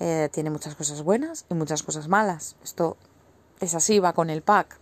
eh, 0.00 0.28
tiene 0.32 0.50
muchas 0.50 0.74
cosas 0.74 1.04
buenas 1.04 1.44
y 1.48 1.54
muchas 1.54 1.84
cosas 1.84 2.08
malas. 2.08 2.56
Esto 2.64 2.96
es 3.60 3.76
así, 3.76 4.00
va 4.00 4.14
con 4.14 4.30
el 4.30 4.42
pack. 4.42 4.80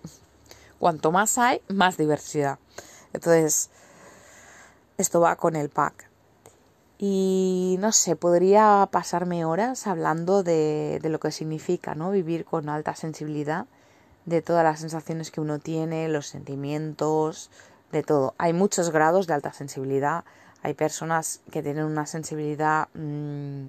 Cuanto 0.78 1.12
más 1.12 1.37
hay, 1.37 1.61
más 1.68 1.99
diversidad. 1.99 2.58
Entonces, 3.12 3.70
esto 4.98 5.20
va 5.20 5.36
con 5.36 5.56
el 5.56 5.68
pack. 5.68 6.08
Y 6.98 7.76
no 7.78 7.92
sé, 7.92 8.16
podría 8.16 8.88
pasarme 8.90 9.44
horas 9.44 9.86
hablando 9.86 10.42
de, 10.42 11.00
lo 11.04 11.20
que 11.20 11.30
significa 11.30 11.94
¿no? 11.94 12.10
vivir 12.10 12.44
con 12.44 12.68
alta 12.68 12.96
sensibilidad, 12.96 13.66
de 14.26 14.42
todas 14.42 14.64
las 14.64 14.80
sensaciones 14.80 15.30
que 15.30 15.40
uno 15.40 15.58
tiene, 15.58 16.08
los 16.08 16.26
sentimientos, 16.26 17.50
de 17.92 18.02
todo. 18.02 18.34
Hay 18.36 18.52
muchos 18.52 18.90
grados 18.90 19.26
de 19.26 19.34
alta 19.34 19.52
sensibilidad. 19.52 20.24
Hay 20.62 20.74
personas 20.74 21.40
que 21.50 21.62
tienen 21.62 21.84
una 21.84 22.04
sensibilidad 22.04 22.88
mm, 22.94 23.68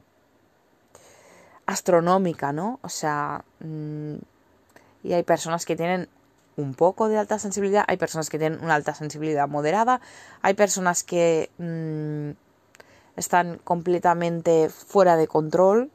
astronómica, 1.67 2.51
¿no? 2.51 2.79
O 2.81 2.89
sea, 2.89 3.45
mm, 3.59 4.15
y 5.03 5.13
hay 5.13 5.23
personas 5.23 5.65
que 5.65 5.75
tienen 5.75 6.09
un 6.59 6.73
poco 6.73 7.07
de 7.07 7.17
alta 7.17 7.39
sensibilidad, 7.39 7.85
hay 7.87 7.97
personas 7.97 8.29
que 8.29 8.37
tienen 8.37 8.63
una 8.63 8.75
alta 8.75 8.93
sensibilidad 8.93 9.47
moderada, 9.47 10.01
hay 10.41 10.53
personas 10.53 11.03
que 11.03 11.49
mm, 11.57 12.37
están 13.17 13.57
completamente 13.63 14.69
fuera 14.69 15.15
de 15.15 15.27
control 15.27 15.91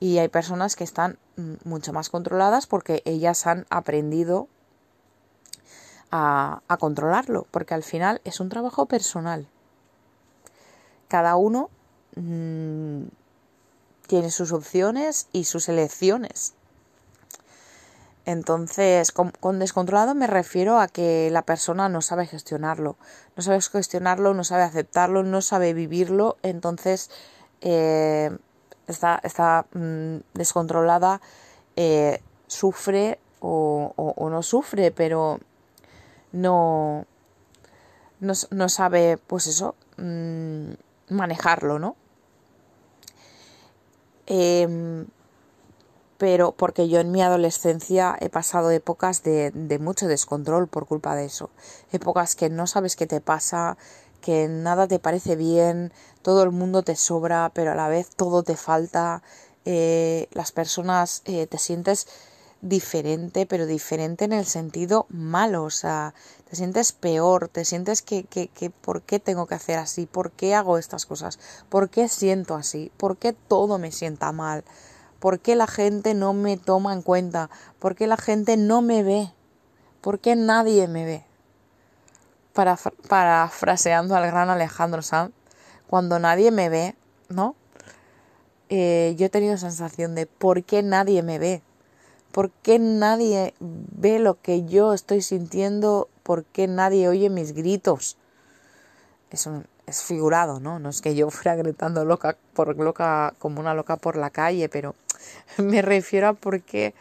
y 0.00 0.18
hay 0.18 0.28
personas 0.28 0.76
que 0.76 0.84
están 0.84 1.18
mm, 1.36 1.54
mucho 1.64 1.92
más 1.92 2.10
controladas 2.10 2.66
porque 2.66 3.02
ellas 3.04 3.46
han 3.46 3.66
aprendido 3.70 4.48
a, 6.10 6.62
controlarlo, 6.80 7.46
porque 7.50 7.74
al 7.74 7.84
final 7.84 8.20
es 8.24 8.40
un 8.40 8.48
trabajo 8.48 8.86
personal. 8.86 9.46
Cada 11.08 11.36
uno 11.36 11.70
mm, 12.16 13.02
tiene 14.06 14.30
sus 14.30 14.52
opciones 14.52 15.28
y 15.32 15.44
sus 15.44 15.68
elecciones. 15.68 16.54
Entonces, 18.26 19.12
con, 19.12 19.58
descontrolado 19.58 20.14
me 20.14 20.26
refiero 20.26 20.78
a 20.78 20.88
que 20.88 21.30
la 21.30 21.42
persona 21.42 21.88
no 21.88 22.02
sabe 22.02 22.26
gestionarlo, 22.26 22.96
no 23.36 23.42
sabe 23.42 23.60
gestionarlo, 23.60 24.34
no 24.34 24.44
sabe 24.44 24.62
aceptarlo, 24.62 25.22
no 25.22 25.40
sabe 25.40 25.72
vivirlo, 25.72 26.36
entonces 26.42 27.10
eh, 27.62 28.30
está, 28.86 29.20
está 29.22 29.66
mm, 29.72 30.16
descontrolada, 30.34 31.20
eh, 31.76 32.22
sufre 32.46 33.18
o, 33.40 34.28
no 34.30 34.42
sufre, 34.42 34.90
pero 34.90 35.40
no, 36.32 37.06
no, 38.20 38.68
sabe, 38.68 39.16
pues 39.16 39.46
eso, 39.46 39.74
mm, 39.96 40.72
manejarlo, 41.08 41.78
¿no? 41.78 41.96
Em, 44.26 45.06
pero 46.20 46.52
porque 46.52 46.86
yo 46.86 47.00
en 47.00 47.10
mi 47.10 47.22
adolescencia 47.22 48.14
he 48.20 48.28
pasado 48.28 48.70
épocas 48.70 49.22
de, 49.22 49.78
mucho 49.80 50.06
descontrol 50.06 50.68
por 50.68 50.84
culpa 50.86 51.14
de 51.16 51.24
eso. 51.24 51.48
Épocas 51.92 52.36
que 52.36 52.50
no 52.50 52.66
sabes 52.66 52.94
qué 52.94 53.06
te 53.06 53.22
pasa, 53.22 53.78
que 54.20 54.46
nada 54.46 54.86
te 54.86 54.98
parece 54.98 55.34
bien, 55.34 55.94
todo 56.20 56.42
el 56.42 56.50
mundo 56.50 56.82
te 56.82 56.94
sobra, 56.94 57.50
pero 57.54 57.72
a 57.72 57.74
la 57.74 57.88
vez 57.88 58.10
todo 58.10 58.42
te 58.42 58.56
falta. 58.56 59.22
Eh, 59.64 60.28
las 60.32 60.52
personas 60.52 61.22
eh, 61.24 61.46
te 61.46 61.56
sientes 61.56 62.06
diferente, 62.60 63.46
pero 63.46 63.64
diferente 63.64 64.26
en 64.26 64.34
el 64.34 64.44
sentido 64.44 65.06
malo, 65.08 65.64
o 65.64 65.70
sea, 65.70 66.12
te 66.50 66.54
sientes 66.54 66.92
peor, 66.92 67.48
te 67.48 67.64
sientes 67.64 68.02
que, 68.02 68.24
que, 68.24 68.48
que, 68.48 68.68
¿por 68.68 69.00
qué 69.00 69.20
tengo 69.20 69.46
que 69.46 69.54
hacer 69.54 69.78
así? 69.78 70.04
¿Por 70.04 70.32
qué 70.32 70.54
hago 70.54 70.76
estas 70.76 71.06
cosas? 71.06 71.38
¿Por 71.70 71.88
qué 71.88 72.10
siento 72.10 72.56
así? 72.56 72.92
¿Por 72.98 73.16
qué 73.16 73.32
todo 73.32 73.78
me 73.78 73.90
sienta 73.90 74.32
mal? 74.32 74.64
¿Por 75.20 75.38
qué 75.38 75.54
la 75.54 75.66
gente 75.66 76.14
no 76.14 76.32
me 76.32 76.56
toma 76.56 76.94
en 76.94 77.02
cuenta? 77.02 77.50
¿Por 77.78 77.94
qué 77.94 78.06
la 78.06 78.16
gente 78.16 78.56
no 78.56 78.80
me 78.80 79.02
ve? 79.02 79.30
¿Por 80.00 80.18
qué 80.18 80.34
nadie 80.34 80.88
me 80.88 81.04
ve? 81.04 81.24
Para, 82.54 82.78
parafraseando 83.08 84.16
al 84.16 84.26
gran 84.26 84.48
Alejandro 84.48 85.02
Sanz, 85.02 85.32
cuando 85.86 86.18
nadie 86.18 86.50
me 86.50 86.70
ve, 86.70 86.96
¿no? 87.28 87.54
Eh, 88.70 89.14
yo 89.18 89.26
he 89.26 89.28
tenido 89.28 89.56
sensación 89.58 90.14
de 90.14 90.26
¿por 90.26 90.64
qué 90.64 90.82
nadie 90.82 91.22
me 91.22 91.38
ve? 91.38 91.62
¿Por 92.32 92.50
qué 92.50 92.78
nadie 92.78 93.54
ve 93.58 94.20
lo 94.20 94.40
que 94.40 94.64
yo 94.64 94.94
estoy 94.94 95.20
sintiendo? 95.20 96.08
¿Por 96.22 96.44
qué 96.44 96.66
nadie 96.66 97.08
oye 97.08 97.28
mis 97.28 97.52
gritos? 97.52 98.16
Es, 99.30 99.48
es 99.86 100.02
figurado, 100.02 100.60
¿no? 100.60 100.78
No 100.78 100.88
es 100.88 101.02
que 101.02 101.14
yo 101.14 101.28
fuera 101.30 101.56
gritando 101.56 102.04
loca 102.04 102.36
por 102.54 102.76
loca 102.76 103.34
como 103.38 103.60
una 103.60 103.74
loca 103.74 103.96
por 103.96 104.16
la 104.16 104.30
calle, 104.30 104.68
pero 104.68 104.94
me 105.58 105.82
refiero 105.82 106.28
a 106.28 106.32
porque 106.34 106.94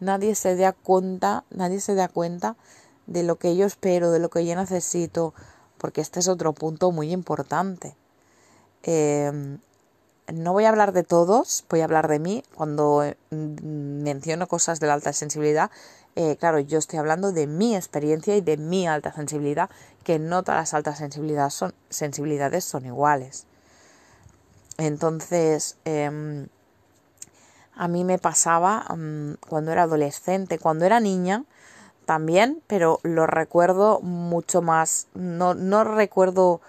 nadie 0.00 0.34
se 0.34 0.56
da 0.56 0.72
cuenta, 0.72 1.44
nadie 1.50 1.80
se 1.80 1.94
da 1.94 2.08
cuenta 2.08 2.56
de 3.06 3.22
lo 3.22 3.36
que 3.36 3.56
yo 3.56 3.66
espero, 3.66 4.10
de 4.10 4.18
lo 4.18 4.30
que 4.30 4.46
yo 4.46 4.56
necesito, 4.56 5.34
porque 5.78 6.00
este 6.00 6.20
es 6.20 6.28
otro 6.28 6.52
punto 6.52 6.90
muy 6.90 7.12
importante. 7.12 7.96
Eh, 8.82 9.58
no 10.32 10.52
voy 10.52 10.64
a 10.64 10.70
hablar 10.70 10.92
de 10.92 11.02
todos, 11.02 11.64
voy 11.68 11.80
a 11.80 11.84
hablar 11.84 12.08
de 12.08 12.18
mí. 12.18 12.42
Cuando 12.54 13.04
eh, 13.04 13.16
menciono 13.30 14.46
cosas 14.46 14.80
de 14.80 14.86
la 14.86 14.94
alta 14.94 15.12
sensibilidad, 15.12 15.70
eh, 16.16 16.36
claro, 16.36 16.60
yo 16.60 16.78
estoy 16.78 16.98
hablando 16.98 17.32
de 17.32 17.46
mi 17.46 17.76
experiencia 17.76 18.36
y 18.36 18.40
de 18.40 18.56
mi 18.56 18.86
alta 18.86 19.12
sensibilidad, 19.12 19.68
que 20.02 20.18
no 20.18 20.42
todas 20.42 20.60
las 20.60 20.74
altas 20.74 20.98
sensibilidades 20.98 21.54
son, 21.54 21.74
sensibilidades 21.90 22.64
son 22.64 22.86
iguales. 22.86 23.46
Entonces, 24.78 25.76
em, 25.84 26.48
a 27.76 27.88
mí 27.88 28.04
me 28.04 28.18
pasaba 28.18 28.84
mm, 28.96 29.34
cuando 29.48 29.72
era 29.72 29.82
adolescente, 29.82 30.58
cuando 30.58 30.84
era 30.84 31.00
niña 31.00 31.44
también, 32.06 32.62
pero 32.66 33.00
lo 33.02 33.26
recuerdo 33.26 34.00
mucho 34.00 34.62
más, 34.62 35.08
no, 35.14 35.54
no 35.54 35.84
recuerdo 35.84 36.60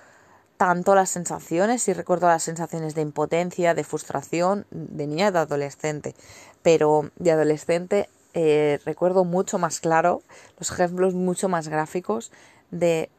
tanto 0.58 0.96
las 0.96 1.10
sensaciones, 1.10 1.88
y 1.88 1.94
recuerdo 1.94 2.28
las 2.28 2.44
sensaciones 2.44 2.96
de 2.96 3.02
impotencia, 3.02 3.74
de 3.74 3.84
frustración, 3.84 4.66
de 4.72 5.08
niña 5.08 5.28
y 5.28 5.32
de 5.32 5.40
adolescente, 5.40 6.16
pero 6.64 7.12
de 7.18 7.32
adolescente 7.32 8.10
eh, 8.34 8.80
recuerdo 8.86 9.24
mucho 9.24 9.58
más 9.58 9.80
claro, 9.80 10.22
los 10.60 10.70
ejemplos 10.72 11.14
mucho 11.14 11.48
más 11.48 11.70
gráficos 11.70 12.32
de 12.70 13.10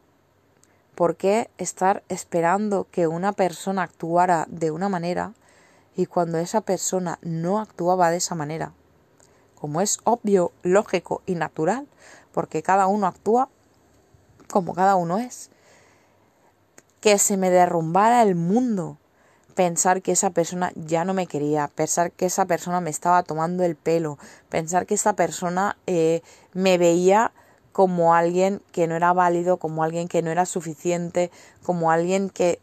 por 0.93 1.15
qué 1.15 1.49
estar 1.57 2.03
esperando 2.07 2.87
que 2.91 3.07
una 3.07 3.33
persona 3.33 3.83
actuara 3.83 4.45
de 4.49 4.69
una 4.69 4.89
manera 4.89 5.33
y 5.97 6.05
cuando 6.05 6.37
esa 6.37 6.61
persona 6.61 7.19
no 7.21 7.59
actuaba 7.59 8.09
de 8.11 8.17
esa 8.17 8.35
manera, 8.35 8.71
como 9.59 9.81
es 9.81 9.99
obvio, 10.05 10.53
lógico 10.63 11.21
y 11.25 11.35
natural, 11.35 11.87
porque 12.31 12.63
cada 12.63 12.87
uno 12.87 13.07
actúa 13.07 13.49
como 14.47 14.73
cada 14.73 14.95
uno 14.95 15.17
es 15.17 15.49
que 17.01 17.17
se 17.17 17.37
me 17.37 17.49
derrumbara 17.49 18.21
el 18.21 18.35
mundo. 18.35 18.97
Pensar 19.55 20.03
que 20.03 20.11
esa 20.11 20.29
persona 20.29 20.71
ya 20.75 21.03
no 21.03 21.15
me 21.15 21.25
quería, 21.25 21.67
pensar 21.67 22.11
que 22.11 22.27
esa 22.27 22.45
persona 22.45 22.79
me 22.79 22.91
estaba 22.91 23.23
tomando 23.23 23.63
el 23.63 23.75
pelo, 23.75 24.19
pensar 24.49 24.85
que 24.85 24.93
esa 24.93 25.13
persona 25.13 25.77
eh, 25.87 26.21
me 26.53 26.77
veía 26.77 27.31
como 27.71 28.13
alguien 28.13 28.61
que 28.71 28.85
no 28.85 28.95
era 28.95 29.13
válido, 29.13 29.57
como 29.57 29.83
alguien 29.83 30.07
que 30.07 30.21
no 30.21 30.29
era 30.29 30.45
suficiente, 30.45 31.31
como 31.63 31.89
alguien 31.89 32.29
que... 32.29 32.59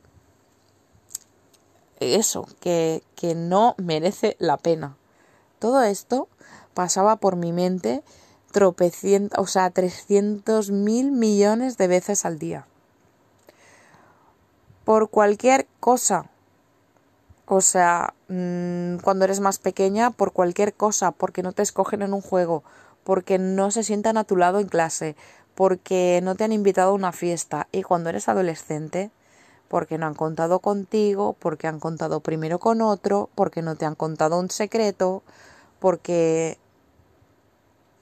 Eso, 2.13 2.47
que, 2.61 3.03
que 3.17 3.35
no 3.35 3.75
merece 3.79 4.37
la 4.39 4.57
pena. 4.57 4.97
Todo 5.59 5.83
esto 5.83 6.29
pasaba 6.75 7.17
por 7.17 7.37
mi 7.37 7.53
mente 7.53 8.03
tropecientos, 8.53 9.39
o 9.39 9.47
sea, 9.47 9.71
trescientos 9.71 10.71
mil 10.71 11.11
millones 11.11 11.77
de 11.77 11.89
veces 11.89 12.25
al 12.25 12.39
día 12.39 12.67
por 14.85 15.09
cualquier 15.09 15.67
cosa. 15.81 16.27
O 17.47 17.61
sea, 17.61 18.15
mm, 18.29 18.99
cuando 18.99 19.25
eres 19.25 19.41
más 19.41 19.59
pequeña, 19.59 20.11
por 20.11 20.33
cualquier 20.33 20.75
cosa, 20.75 21.11
porque 21.11 21.43
no 21.43 21.53
te 21.53 21.63
escogen 21.63 22.03
en 22.03 22.15
un 22.15 22.23
juego, 22.23 22.63
porque 23.05 23.39
no 23.39 23.71
se 23.71 23.83
sientan 23.83 24.17
a 24.17 24.25
tu 24.25 24.37
lado 24.37 24.61
en 24.61 24.69
clase, 24.69 25.17
porque 25.55 26.21
no 26.23 26.35
te 26.35 26.45
han 26.45 26.53
invitado 26.53 26.91
a 26.91 26.95
una 26.95 27.13
fiesta. 27.13 27.69
Y 27.73 27.83
cuando 27.83 28.11
eres 28.11 28.29
adolescente, 28.29 29.11
porque 29.69 29.99
no 29.99 30.07
han 30.07 30.15
contado 30.15 30.61
contigo, 30.61 31.37
porque 31.39 31.67
han 31.67 31.81
contado 31.81 32.21
primero 32.21 32.59
con 32.59 32.81
otro, 32.83 33.31
porque 33.35 33.63
no 33.63 33.77
te 33.77 33.87
han 33.87 33.95
contado 33.95 34.39
un 34.39 34.51
secreto, 34.51 35.23
porque 35.79 36.59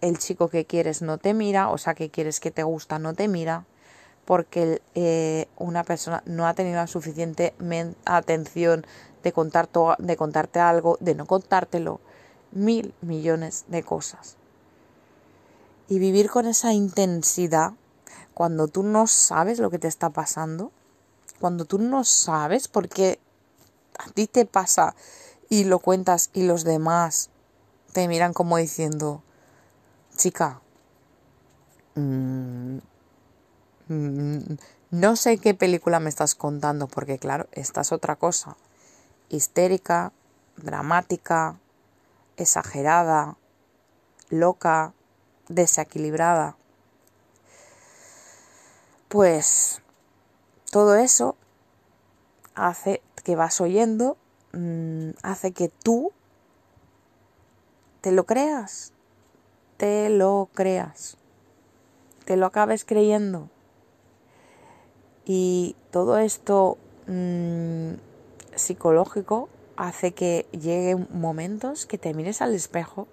el 0.01 0.19
chico 0.19 0.49
que 0.49 0.65
quieres 0.67 1.03
no 1.03 1.19
te 1.19 1.35
mira, 1.35 1.71
o 1.71 1.79
sea, 1.79 1.95
que 1.95 2.11
quieres 2.11 2.41
que 2.41 2.51
te 2.51 2.63
gusta 2.63 2.99
no 2.99 3.15
te 3.15 3.29
mira 3.29 3.65
porque 4.25 4.83
eh, 4.95 5.49
una 5.57 5.85
persona 5.85 6.23
no 6.27 6.47
ha 6.47 6.55
tenido 6.55 6.77
la 6.77 6.87
suficiente 6.87 7.55
atención 8.05 8.87
de, 9.23 9.33
contar 9.33 9.69
de 9.99 10.17
contarte 10.17 10.61
algo, 10.61 10.97
de 11.01 11.15
no 11.15 11.27
contártelo, 11.27 12.01
mil 12.53 12.95
millones 13.01 13.65
de 13.69 13.83
cosas. 13.83 14.37
Y 15.89 15.99
vivir 15.99 16.31
con 16.31 16.47
esa 16.47 16.73
intensidad 16.73 17.73
cuando 18.35 18.69
tú 18.69 18.83
no 18.83 19.07
sabes 19.07 19.59
lo 19.59 19.71
que 19.71 19.79
te 19.79 19.89
está 19.89 20.11
pasando, 20.11 20.71
cuando 21.43 21.67
tú 21.67 21.77
no 21.79 22.05
sabes 22.05 22.69
por 22.69 22.89
qué 22.89 23.21
a 23.99 24.09
ti 24.13 24.27
te 24.27 24.47
pasa 24.47 24.95
y 25.51 25.65
lo 25.65 25.79
cuentas 25.79 26.31
y 26.33 26.45
los 26.45 26.65
demás 26.65 27.29
te 27.93 28.09
miran 28.09 28.33
como 28.33 28.57
diciendo, 28.57 29.23
chica, 30.17 30.63
mmm, 31.97 32.79
Mm, 33.93 34.55
no 34.91 35.17
sé 35.17 35.37
qué 35.37 35.53
película 35.53 36.01
me 36.01 36.09
estás 36.09 36.35
contando, 36.35 36.87
porque 36.87 37.19
claro, 37.19 37.47
esta 37.53 37.83
es 37.83 37.93
otra 37.93 38.17
cosa. 38.17 38.57
Histérica, 39.29 40.13
dramática, 40.57 41.59
exagerada, 42.39 43.37
loca, 44.31 44.95
desequilibrada. 45.49 46.57
Pues 49.09 49.82
todo 50.73 50.95
eso 50.95 51.37
hace 52.55 53.03
que 53.25 53.37
vas 53.37 53.61
oyendo, 53.61 54.17
mm, 54.55 55.11
hace 55.23 55.53
que 55.53 55.69
tú 55.69 56.13
te 58.01 58.11
lo 58.11 58.25
creas, 58.25 58.95
te 59.77 60.09
lo 60.09 60.49
creas, 60.55 61.19
te 62.25 62.39
lo 62.39 62.47
acabes 62.47 62.87
creyendo. 62.87 63.51
Y 65.27 65.77
todo 65.91 66.17
esto 66.17 66.79
mm, 67.07 67.93
psicológico 68.55 69.51
hace 69.77 70.13
que 70.13 70.47
lleguen 70.53 71.07
momentos 71.13 71.85
que 71.85 71.99
te 71.99 72.15
mires 72.15 72.41
al 72.41 72.55
espejo 72.55 73.09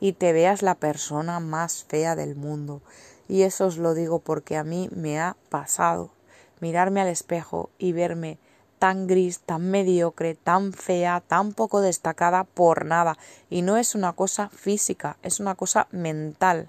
y 0.00 0.14
te 0.14 0.32
veas 0.32 0.60
la 0.60 0.74
persona 0.74 1.38
más 1.38 1.84
fea 1.84 2.16
del 2.16 2.34
mundo. 2.34 2.82
Y 3.28 3.42
eso 3.42 3.66
os 3.66 3.78
lo 3.78 3.94
digo 3.94 4.18
porque 4.18 4.56
a 4.56 4.64
mí 4.64 4.88
me 4.90 5.20
ha 5.20 5.36
pasado. 5.50 6.15
Mirarme 6.60 7.00
al 7.00 7.08
espejo 7.08 7.70
y 7.78 7.92
verme 7.92 8.38
tan 8.78 9.06
gris, 9.06 9.40
tan 9.40 9.70
mediocre, 9.70 10.34
tan 10.34 10.72
fea, 10.72 11.22
tan 11.26 11.52
poco 11.52 11.80
destacada 11.80 12.44
por 12.44 12.84
nada. 12.84 13.16
Y 13.50 13.62
no 13.62 13.76
es 13.76 13.94
una 13.94 14.12
cosa 14.12 14.48
física, 14.50 15.16
es 15.22 15.40
una 15.40 15.54
cosa 15.54 15.86
mental. 15.90 16.68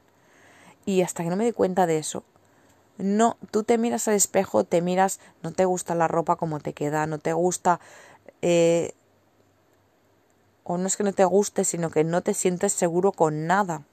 Y 0.85 1.01
hasta 1.01 1.23
que 1.23 1.29
no 1.29 1.35
me 1.35 1.45
di 1.45 1.51
cuenta 1.51 1.85
de 1.85 1.97
eso, 1.97 2.23
no, 2.97 3.37
tú 3.51 3.63
te 3.63 3.77
miras 3.77 4.07
al 4.07 4.15
espejo, 4.15 4.63
te 4.63 4.81
miras, 4.81 5.19
no 5.43 5.51
te 5.51 5.65
gusta 5.65 5.95
la 5.95 6.07
ropa 6.07 6.35
como 6.35 6.59
te 6.59 6.73
queda, 6.73 7.05
no 7.07 7.19
te 7.19 7.33
gusta... 7.33 7.79
Eh, 8.41 8.93
o 10.63 10.77
no 10.77 10.87
es 10.87 10.97
que 10.97 11.03
no 11.03 11.13
te 11.13 11.23
guste, 11.23 11.63
sino 11.63 11.89
que 11.89 12.03
no 12.03 12.21
te 12.21 12.33
sientes 12.33 12.73
seguro 12.73 13.13
con 13.13 13.47
nada. 13.47 13.83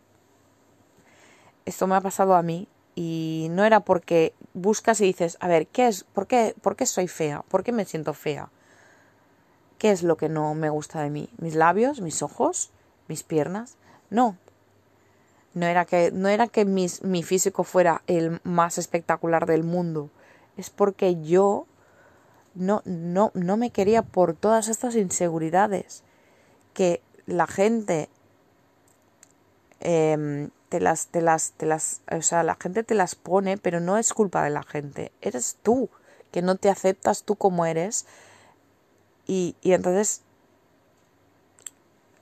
Esto 1.66 1.86
me 1.86 1.94
ha 1.94 2.00
pasado 2.00 2.34
a 2.34 2.42
mí 2.42 2.66
y 2.94 3.48
no 3.50 3.64
era 3.64 3.80
porque 3.80 4.34
buscas 4.52 5.00
y 5.00 5.04
dices, 5.04 5.36
a 5.40 5.48
ver, 5.48 5.66
¿qué 5.66 5.88
es? 5.88 6.04
¿Por 6.04 6.26
qué, 6.26 6.54
¿Por 6.60 6.76
qué 6.76 6.86
soy 6.86 7.08
fea? 7.08 7.42
¿Por 7.48 7.64
qué 7.64 7.72
me 7.72 7.84
siento 7.84 8.14
fea? 8.14 8.50
¿Qué 9.78 9.90
es 9.90 10.02
lo 10.02 10.16
que 10.16 10.28
no 10.28 10.54
me 10.54 10.70
gusta 10.70 11.02
de 11.02 11.10
mí? 11.10 11.28
¿Mis 11.38 11.54
labios? 11.54 12.00
¿Mis 12.00 12.22
ojos? 12.22 12.70
¿Mis 13.08 13.22
piernas? 13.22 13.76
No, 14.10 14.36
no 15.54 15.66
era 15.66 15.84
que, 15.84 16.10
no 16.12 16.28
era 16.28 16.46
que 16.46 16.64
mi 16.64 17.22
físico 17.22 17.64
fuera 17.64 18.02
el 18.06 18.40
más 18.44 18.78
espectacular 18.78 19.46
del 19.46 19.64
mundo. 19.64 20.10
Es 20.56 20.70
porque 20.70 21.20
yo 21.22 21.66
no, 22.54 22.82
no, 22.84 23.30
no 23.34 23.56
me 23.56 23.70
quería 23.70 24.02
por 24.02 24.34
todas 24.34 24.68
estas 24.68 24.94
inseguridades 24.94 26.02
que 26.72 27.02
la 27.26 27.46
gente 27.46 28.08
em, 29.80 30.50
te 30.74 30.80
las, 30.80 31.06
te 31.06 31.22
las, 31.22 31.52
te 31.52 31.66
las, 31.66 32.00
o 32.10 32.20
sea, 32.20 32.42
la 32.42 32.56
gente 32.56 32.82
te 32.82 32.96
las 32.96 33.14
pone, 33.14 33.56
pero 33.58 33.78
no 33.78 33.96
es 33.96 34.12
culpa 34.12 34.42
de 34.42 34.50
la 34.50 34.64
gente, 34.64 35.12
eres 35.20 35.56
tú, 35.62 35.88
que 36.32 36.42
no 36.42 36.56
te 36.56 36.68
aceptas 36.68 37.22
tú 37.22 37.36
como 37.36 37.64
eres. 37.64 38.06
Y, 39.24 39.54
y 39.62 39.70
entonces 39.70 40.22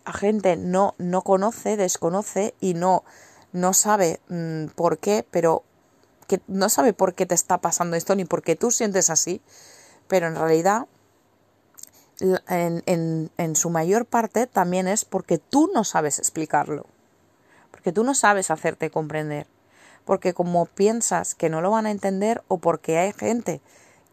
la 0.05 0.12
gente 0.12 0.59
no, 0.59 0.95
no 0.99 1.23
conoce, 1.23 1.79
desconoce 1.79 2.53
y 2.61 2.75
no, 2.75 3.05
no 3.53 3.73
sabe 3.73 4.21
mm, 4.29 4.67
por 4.75 4.99
qué, 4.99 5.27
pero 5.31 5.62
que 6.29 6.43
no 6.47 6.69
sabe 6.69 6.93
por 6.93 7.15
qué 7.15 7.25
te 7.25 7.35
está 7.35 7.57
pasando 7.57 7.97
esto 7.97 8.15
ni 8.15 8.27
por 8.27 8.43
qué 8.43 8.55
tú 8.55 8.71
sientes 8.71 9.09
así, 9.09 9.41
pero 10.09 10.27
en 10.27 10.37
realidad 10.37 10.88
en, 12.21 12.83
en, 12.85 13.31
en 13.38 13.57
su 13.57 13.71
mayor 13.71 14.05
parte 14.05 14.47
también 14.47 14.88
es 14.88 15.07
porque 15.07 15.38
tú 15.38 15.71
no 15.73 15.85
sabes 15.85 16.19
explicarlo 16.19 16.85
porque 17.83 17.92
tú 17.92 18.05
no 18.05 18.14
sabes 18.14 18.53
hacerte 18.53 18.90
comprender, 18.90 19.49
porque 20.05 20.35
como 20.35 20.66
piensas 20.66 21.35
que 21.35 21.49
no 21.49 21.61
lo 21.61 21.73
van 21.73 21.87
a 21.87 21.90
entender 21.90 22.40
o 22.47 22.59
porque 22.59 22.97
hay 22.97 23.12
gente 23.12 23.61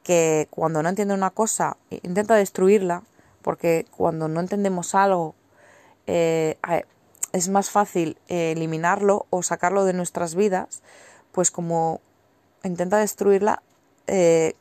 que 0.01 0.47
cuando 0.49 0.81
no 0.81 0.89
entiende 0.89 1.13
una 1.13 1.29
cosa 1.29 1.77
intenta 1.91 2.33
destruirla, 2.33 3.03
porque 3.43 3.85
cuando 3.95 4.27
no 4.27 4.39
entendemos 4.39 4.95
algo 4.95 5.35
eh, 6.07 6.57
es 7.31 7.47
más 7.49 7.69
fácil 7.69 8.17
eliminarlo 8.27 9.27
o 9.29 9.43
sacarlo 9.43 9.85
de 9.85 9.93
nuestras 9.93 10.33
vidas, 10.33 10.81
pues 11.31 11.51
como 11.51 12.01
intenta 12.63 12.97
destruirla, 12.97 13.61
eh, 14.07 14.55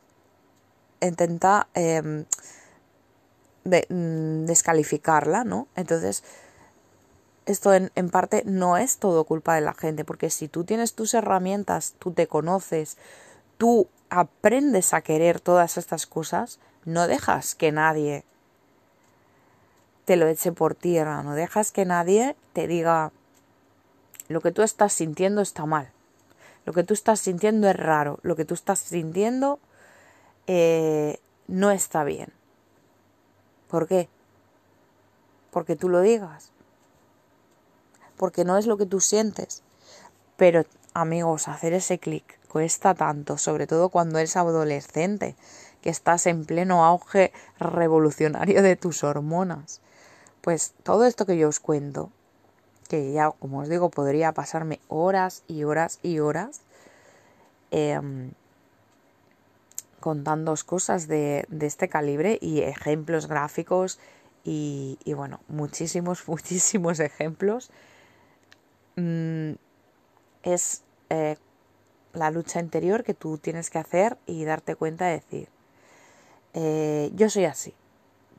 intenta 1.01 1.67
em, 1.73 2.25
mm, 3.65 4.45
descalificarla, 4.45 5.45
¿no? 5.45 5.67
Entonces, 5.75 6.23
esto 7.49 7.73
en, 7.73 8.09
parte 8.09 8.43
no 8.45 8.77
es 8.77 8.97
todo 8.97 9.23
culpa 9.23 9.55
de 9.55 9.61
la 9.61 9.73
gente, 9.73 10.05
porque 10.05 10.29
si 10.29 10.47
tú 10.47 10.63
tienes 10.63 10.93
tus 10.93 11.13
herramientas, 11.13 11.95
tú 11.97 12.11
te 12.11 12.27
conoces, 12.27 12.97
tú 13.57 13.87
aprendes 14.09 14.93
a 14.93 15.01
querer 15.01 15.39
todas 15.39 15.77
estas 15.77 16.05
cosas, 16.05 16.59
no 16.85 17.07
dejas 17.07 17.55
que 17.55 17.71
nadie 17.71 18.23
te 20.05 20.15
lo 20.15 20.27
eche 20.27 20.51
por 20.51 20.75
tierra, 20.75 21.23
no 21.23 21.33
dejas 21.33 21.71
que 21.71 21.85
nadie 21.85 22.35
te 22.53 22.67
diga 22.67 23.11
lo 24.27 24.41
que 24.41 24.51
tú 24.51 24.61
estás 24.61 24.93
sintiendo 24.93 25.41
está 25.41 25.65
mal, 25.65 25.91
lo 26.65 26.73
que 26.73 26.83
tú 26.83 26.93
estás 26.93 27.19
sintiendo 27.19 27.67
es 27.67 27.75
raro, 27.75 28.19
lo 28.21 28.35
que 28.35 28.45
tú 28.45 28.53
estás 28.53 28.79
sintiendo 28.79 29.59
eh, 30.45 31.19
no 31.47 31.71
está 31.71 32.03
bien. 32.03 32.31
¿Por 33.69 33.87
qué? 33.87 34.07
Porque 35.51 35.75
tú 35.75 35.89
lo 35.89 36.01
digas 36.01 36.51
porque 38.19 38.43
no 38.43 38.57
es 38.57 38.67
lo 38.67 38.77
que 38.77 38.85
tú 38.85 38.99
sientes. 38.99 39.63
Pero 40.35 40.65
amigos, 40.93 41.47
hacer 41.47 41.73
ese 41.73 41.99
clic 41.99 42.37
cuesta 42.49 42.93
tanto, 42.93 43.37
sobre 43.37 43.65
todo 43.65 43.87
cuando 43.87 44.19
eres 44.19 44.35
adolescente, 44.35 45.35
que 45.81 45.89
estás 45.89 46.27
en 46.27 46.45
pleno 46.45 46.83
auge 46.83 47.31
revolucionario 47.59 48.61
de 48.61 48.75
tus 48.75 49.05
hormonas. 49.05 49.79
Pues 50.41 50.73
todo 50.83 51.05
esto 51.05 51.25
que 51.25 51.37
yo 51.37 51.47
os 51.47 51.61
cuento, 51.61 52.11
que 52.89 53.13
ya 53.13 53.31
como 53.31 53.59
os 53.59 53.69
digo 53.69 53.89
podría 53.89 54.33
pasarme 54.33 54.81
horas 54.89 55.43
y 55.47 55.63
horas 55.63 55.99
y 56.03 56.19
horas 56.19 56.61
eh, 57.71 58.01
contando 60.01 60.53
cosas 60.65 61.07
de, 61.07 61.45
de, 61.49 61.67
este 61.67 61.87
calibre 61.87 62.37
y 62.41 62.61
ejemplos 62.61 63.27
gráficos 63.27 63.99
y, 64.43 64.97
y 65.05 65.13
bueno, 65.13 65.39
muchísimos, 65.47 66.23
muchísimos 66.27 66.99
ejemplos 66.99 67.69
Mm, 68.99 69.53
es 70.43 70.83
eh, 71.09 71.37
la 72.11 72.31
lucha 72.31 72.59
interior 72.59 73.05
que 73.05 73.13
tú 73.13 73.37
tienes 73.37 73.69
que 73.69 73.77
hacer 73.77 74.17
y 74.25 74.43
darte 74.43 74.75
cuenta 74.75 75.05
de 75.05 75.13
decir, 75.13 75.47
eh, 76.53 77.09
yo 77.15 77.29
soy 77.29 77.45
así, 77.45 77.73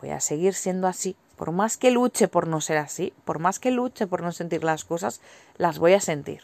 voy 0.01 0.11
a 0.11 0.21
seguir 0.21 0.53
siendo 0.53 0.87
así, 0.87 1.17
por 1.37 1.51
más 1.53 1.79
que 1.79 1.91
luche 1.91 2.29
por 2.29 2.47
no 2.47 2.61
ser 2.61 2.77
así, 2.77 3.15
por 3.25 3.39
más 3.39 3.59
que 3.59 3.71
luche 3.71 4.07
por 4.07 4.23
no 4.23 4.33
sentir 4.33 4.63
las 4.63 4.85
cosas, 4.85 5.23
las 5.57 5.79
voy 5.79 5.95
a 5.95 6.01
sentir. 6.01 6.43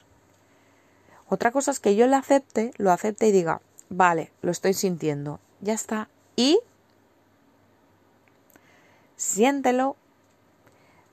Otra 1.29 1.51
cosa 1.51 1.71
es 1.71 1.79
que 1.79 1.95
yo 1.95 2.07
lo 2.07 2.17
acepte, 2.17 2.71
lo 2.79 2.93
acepte 2.93 3.29
y 3.29 3.33
diga, 3.33 3.61
vale, 3.91 4.33
lo 4.41 4.51
estoy 4.51 4.73
sintiendo, 4.73 5.41
ya 5.61 5.75
está, 5.75 6.09
y 6.37 6.59
siéntelo, 9.17 9.97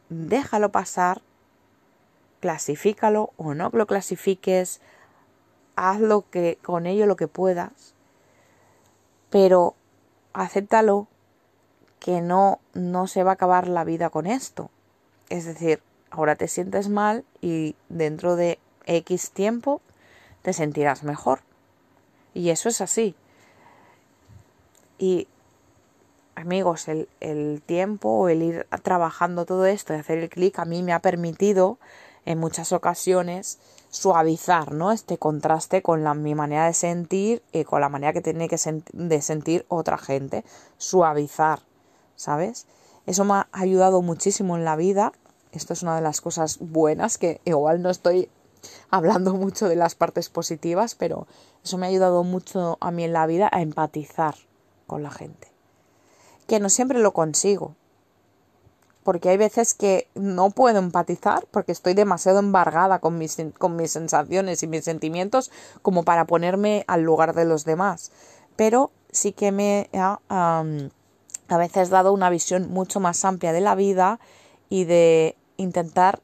déjalo 0.07 0.71
pasar 0.71 1.21
clasifícalo 2.43 3.32
o 3.38 3.53
no 3.53 3.69
lo 3.71 3.88
clasifiques, 3.88 4.82
haz 5.77 6.01
lo 6.01 6.29
que 6.29 6.58
con 6.62 6.86
ello 6.88 7.06
lo 7.06 7.15
que 7.15 7.29
puedas, 7.29 7.95
pero 9.29 9.75
acéptalo 10.34 11.08
que 11.99 12.19
no 12.19 12.60
no 12.73 13.08
se 13.08 13.23
va 13.23 13.32
a 13.32 13.34
acabar 13.36 13.69
la 13.69 13.86
vida 13.86 14.10
con 14.10 14.27
esto. 14.27 14.69
Es 15.29 15.45
decir, 15.45 15.82
ahora 16.12 16.36
te 16.36 16.49
sientes 16.49 16.89
mal 16.89 17.23
y 17.39 17.77
dentro 17.88 18.36
de 18.36 18.60
X 18.88 19.32
tiempo 19.32 19.79
te 20.41 20.51
sentirás 20.51 21.03
mejor. 21.03 21.39
Y 22.34 22.49
eso 22.49 22.67
es 22.67 22.82
así. 22.82 23.15
Y 24.97 25.29
amigos, 26.36 26.89
el, 26.89 27.08
el 27.21 27.62
tiempo 27.65 28.27
el 28.27 28.41
ir 28.43 28.67
trabajando 28.82 29.45
todo 29.45 29.65
esto 29.65 29.93
y 29.93 29.97
hacer 29.97 30.17
el 30.17 30.29
clic 30.29 30.60
a 30.60 30.65
mí 30.65 30.84
me 30.84 30.91
ha 30.91 30.99
permitido 30.99 31.79
en 32.25 32.39
muchas 32.39 32.71
ocasiones 32.71 33.59
suavizar 33.89 34.71
¿no? 34.71 34.91
este 34.91 35.17
contraste 35.17 35.81
con 35.81 36.03
la, 36.03 36.13
mi 36.13 36.36
manera 36.36 36.65
de 36.65 36.73
sentir 36.73 37.43
y 37.51 37.63
con 37.63 37.81
la 37.81 37.89
manera 37.89 38.13
que 38.13 38.21
tiene 38.21 38.49
que 38.49 38.57
de 38.93 39.21
sentir 39.21 39.65
otra 39.69 39.97
gente. 39.97 40.43
Suavizar, 40.77 41.59
¿sabes? 42.15 42.65
Eso 43.05 43.25
me 43.25 43.33
ha 43.33 43.47
ayudado 43.51 44.01
muchísimo 44.01 44.57
en 44.57 44.65
la 44.65 44.75
vida. 44.75 45.12
Esto 45.51 45.73
es 45.73 45.83
una 45.83 45.95
de 45.95 46.01
las 46.01 46.21
cosas 46.21 46.57
buenas 46.59 47.17
que 47.17 47.41
igual 47.45 47.81
no 47.81 47.89
estoy 47.89 48.29
hablando 48.89 49.33
mucho 49.33 49.67
de 49.67 49.75
las 49.75 49.95
partes 49.95 50.29
positivas, 50.29 50.95
pero 50.95 51.27
eso 51.63 51.77
me 51.77 51.86
ha 51.86 51.89
ayudado 51.89 52.23
mucho 52.23 52.77
a 52.81 52.91
mí 52.91 53.03
en 53.03 53.13
la 53.13 53.27
vida 53.27 53.49
a 53.51 53.62
empatizar 53.62 54.36
con 54.88 55.03
la 55.03 55.12
gente. 55.12 55.49
Que 56.47 56.59
no 56.59 56.69
siempre 56.69 56.99
lo 56.99 57.13
consigo, 57.13 57.75
porque 59.03 59.29
hay 59.29 59.37
veces 59.37 59.73
que 59.73 60.07
no 60.15 60.49
puedo 60.49 60.79
empatizar 60.79 61.45
porque 61.51 61.71
estoy 61.71 61.93
demasiado 61.93 62.39
embargada 62.39 62.99
con 62.99 63.17
mis, 63.17 63.37
con 63.57 63.75
mis 63.75 63.91
sensaciones 63.91 64.63
y 64.63 64.67
mis 64.67 64.85
sentimientos 64.85 65.51
como 65.81 66.03
para 66.03 66.25
ponerme 66.25 66.83
al 66.87 67.01
lugar 67.01 67.33
de 67.33 67.45
los 67.45 67.65
demás. 67.65 68.11
Pero 68.55 68.91
sí 69.11 69.31
que 69.31 69.51
me 69.51 69.89
ha 69.93 70.19
a 70.29 71.57
veces 71.57 71.89
dado 71.89 72.13
una 72.13 72.29
visión 72.29 72.69
mucho 72.69 72.99
más 72.99 73.23
amplia 73.25 73.53
de 73.53 73.61
la 73.61 73.75
vida 73.75 74.19
y 74.69 74.85
de 74.85 75.35
intentar 75.57 76.19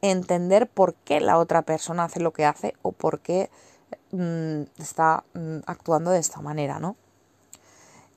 entender 0.00 0.68
por 0.68 0.94
qué 0.94 1.20
la 1.20 1.38
otra 1.38 1.62
persona 1.62 2.04
hace 2.04 2.20
lo 2.20 2.32
que 2.32 2.46
hace 2.46 2.74
o 2.82 2.92
por 2.92 3.20
qué 3.20 3.50
mm, 4.12 4.62
está 4.78 5.24
mm, 5.34 5.58
actuando 5.66 6.10
de 6.10 6.18
esta 6.18 6.40
manera, 6.40 6.78
¿no? 6.78 6.96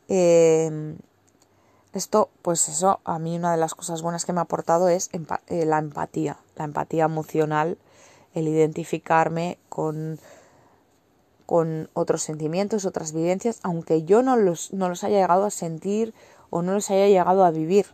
Eh, 0.08 0.96
esto, 1.94 2.30
pues 2.42 2.68
eso, 2.70 3.00
a 3.06 3.20
mí 3.20 3.36
una 3.36 3.52
de 3.52 3.58
las 3.58 3.76
cosas 3.76 4.02
buenas 4.02 4.26
que 4.26 4.34
me 4.34 4.40
ha 4.40 4.44
aportado 4.44 4.90
es 4.90 5.12
eh, 5.48 5.66
la 5.66 5.78
empatía, 5.78 6.38
la 6.56 6.66
empatía 6.66 7.06
emocional, 7.06 7.78
el 8.34 8.48
identificarme 8.48 9.60
con, 9.70 10.20
con 11.46 11.90
otros 11.94 12.24
sentimientos, 12.24 12.86
otras 12.86 13.14
vivencias, 13.14 13.60
aunque 13.62 14.04
yo 14.04 14.24
no 14.24 14.36
los, 14.38 14.74
no 14.74 14.90
los 14.90 15.04
haya 15.04 15.20
llegado 15.20 15.46
a 15.46 15.52
sentir 15.52 16.16
o 16.50 16.64
no 16.64 16.74
los 16.74 16.90
haya 16.90 17.08
llegado 17.08 17.46
a 17.46 17.52
vivir. 17.52 17.86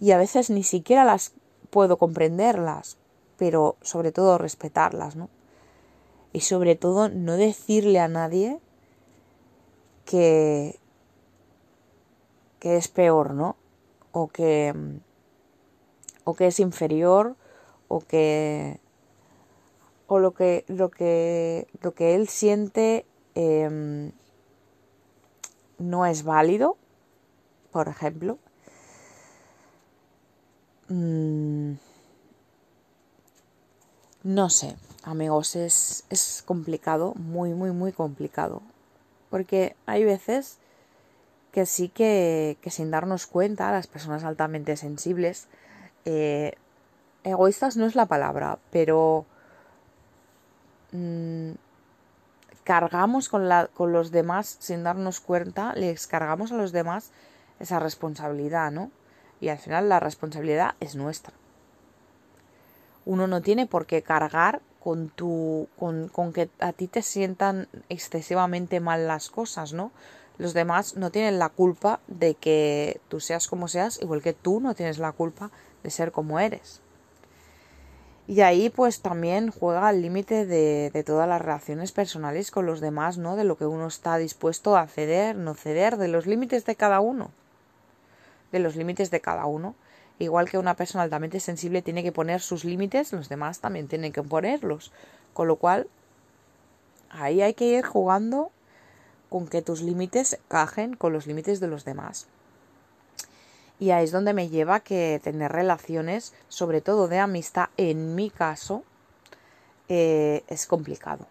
Y 0.00 0.12
a 0.12 0.18
veces 0.18 0.48
ni 0.48 0.62
siquiera 0.62 1.04
las 1.04 1.32
puedo 1.68 1.98
comprenderlas, 1.98 2.96
pero 3.36 3.76
sobre 3.82 4.12
todo 4.12 4.38
respetarlas, 4.38 5.14
¿no? 5.14 5.28
Y 6.32 6.40
sobre 6.40 6.74
todo 6.74 7.10
no 7.10 7.36
decirle 7.36 7.98
a 7.98 8.08
nadie 8.08 8.60
que, 10.06 10.79
que 12.60 12.76
es 12.76 12.88
peor, 12.88 13.34
¿no? 13.34 13.56
O 14.12 14.28
que, 14.28 14.74
o 16.24 16.34
que 16.34 16.46
es 16.46 16.60
inferior, 16.60 17.36
o 17.88 18.00
que, 18.00 18.78
o 20.06 20.18
lo 20.18 20.32
que, 20.32 20.64
lo 20.68 20.90
que, 20.90 21.66
lo 21.82 21.94
que 21.94 22.14
él 22.14 22.28
siente 22.28 23.06
em, 23.34 24.12
no 25.78 26.06
es 26.06 26.22
válido, 26.22 26.76
por 27.72 27.88
ejemplo. 27.88 28.38
Mm, 30.88 31.74
no 34.22 34.50
sé, 34.50 34.76
amigos, 35.02 35.56
es, 35.56 36.04
es 36.10 36.42
complicado, 36.44 37.14
muy, 37.14 37.54
muy, 37.54 37.70
muy 37.70 37.92
complicado. 37.92 38.60
Porque 39.30 39.76
hay 39.86 40.04
veces 40.04 40.58
que 41.52 41.66
sí 41.66 41.88
que, 41.88 42.56
sin 42.66 42.90
darnos 42.90 43.26
cuenta, 43.26 43.72
las 43.72 43.86
personas 43.86 44.24
altamente 44.24 44.76
sensibles, 44.76 45.48
eh, 46.04 46.54
egoístas 47.24 47.76
no 47.76 47.86
es 47.86 47.94
la 47.94 48.06
palabra, 48.06 48.58
pero 48.70 49.26
mm, 50.92 51.52
cargamos 52.64 53.28
con, 53.28 53.48
la, 53.48 53.66
con 53.66 53.92
los 53.92 54.10
demás 54.10 54.56
sin 54.60 54.84
darnos 54.84 55.20
cuenta, 55.20 55.74
les 55.74 56.06
cargamos 56.06 56.52
a 56.52 56.56
los 56.56 56.72
demás 56.72 57.10
esa 57.58 57.78
responsabilidad, 57.78 58.70
¿no? 58.70 58.90
Y 59.40 59.48
al 59.48 59.58
final 59.58 59.88
la 59.88 60.00
responsabilidad 60.00 60.74
es 60.80 60.94
nuestra. 60.94 61.34
Uno 63.06 63.26
no 63.26 63.40
tiene 63.40 63.66
por 63.66 63.86
qué 63.86 64.02
cargar 64.02 64.60
con 64.78 65.08
tu. 65.08 65.68
con, 65.78 66.08
con 66.08 66.32
que 66.32 66.50
a 66.60 66.72
ti 66.72 66.88
te 66.88 67.02
sientan 67.02 67.68
excesivamente 67.88 68.80
mal 68.80 69.06
las 69.06 69.30
cosas, 69.30 69.72
¿no? 69.72 69.92
Los 70.40 70.54
demás 70.54 70.96
no 70.96 71.10
tienen 71.10 71.38
la 71.38 71.50
culpa 71.50 72.00
de 72.06 72.34
que 72.34 72.98
tú 73.08 73.20
seas 73.20 73.46
como 73.46 73.68
seas, 73.68 74.00
igual 74.00 74.22
que 74.22 74.32
tú 74.32 74.58
no 74.58 74.74
tienes 74.74 74.96
la 74.96 75.12
culpa 75.12 75.50
de 75.82 75.90
ser 75.90 76.12
como 76.12 76.40
eres. 76.40 76.80
Y 78.26 78.40
ahí 78.40 78.70
pues 78.70 79.02
también 79.02 79.50
juega 79.50 79.90
el 79.90 80.00
límite 80.00 80.46
de, 80.46 80.88
de, 80.94 81.04
todas 81.04 81.28
las 81.28 81.42
relaciones 81.42 81.92
personales 81.92 82.50
con 82.50 82.64
los 82.64 82.80
demás, 82.80 83.18
¿no? 83.18 83.36
De 83.36 83.44
lo 83.44 83.58
que 83.58 83.66
uno 83.66 83.86
está 83.86 84.16
dispuesto 84.16 84.78
a 84.78 84.86
ceder, 84.86 85.36
no 85.36 85.52
ceder, 85.52 85.98
de 85.98 86.08
los 86.08 86.26
límites 86.26 86.64
de 86.64 86.74
cada 86.74 87.00
uno. 87.00 87.32
De 88.50 88.60
los 88.60 88.76
límites 88.76 89.10
de 89.10 89.20
cada 89.20 89.44
uno. 89.44 89.74
Igual 90.18 90.48
que 90.48 90.56
una 90.56 90.74
persona 90.74 91.04
altamente 91.04 91.38
sensible 91.38 91.82
tiene 91.82 92.02
que 92.02 92.12
poner 92.12 92.40
sus 92.40 92.64
límites, 92.64 93.12
los 93.12 93.28
demás 93.28 93.60
también 93.60 93.88
tienen 93.88 94.10
que 94.10 94.22
ponerlos. 94.22 94.90
Con 95.34 95.48
lo 95.48 95.56
cual, 95.56 95.86
ahí 97.10 97.42
hay 97.42 97.52
que 97.52 97.66
ir 97.66 97.84
jugando 97.84 98.52
con 99.30 99.48
que 99.48 99.62
tus 99.62 99.80
límites 99.80 100.38
cajen 100.48 100.94
con 100.94 101.14
los 101.14 101.26
límites 101.26 101.60
de 101.60 101.68
los 101.68 101.86
demás. 101.86 102.26
Y 103.78 103.92
ahí 103.92 104.04
es 104.04 104.12
donde 104.12 104.34
me 104.34 104.50
lleva 104.50 104.80
que 104.80 105.18
tener 105.24 105.50
relaciones, 105.50 106.34
sobre 106.48 106.82
todo 106.82 107.08
de 107.08 107.18
amistad, 107.18 107.70
en 107.78 108.14
mi 108.14 108.28
caso, 108.28 108.84
eh, 109.88 110.44
es 110.48 110.66
complicado. 110.66 111.26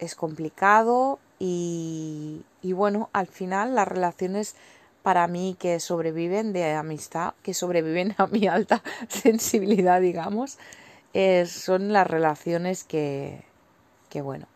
Es 0.00 0.16
complicado 0.16 1.20
y, 1.38 2.44
y 2.62 2.72
bueno, 2.72 3.10
al 3.12 3.28
final 3.28 3.76
las 3.76 3.86
relaciones 3.86 4.56
para 5.02 5.26
mí 5.28 5.56
que 5.58 5.80
sobreviven 5.80 6.52
de 6.52 6.72
amistad, 6.72 7.34
que 7.42 7.54
sobreviven 7.54 8.14
a 8.18 8.26
mi 8.26 8.46
alta 8.48 8.82
sensibilidad, 9.08 10.00
digamos, 10.00 10.58
eh, 11.14 11.46
son 11.46 11.92
las 11.92 12.06
relaciones 12.06 12.84
que, 12.84 13.42
que, 14.08 14.20
bueno, 14.22 14.46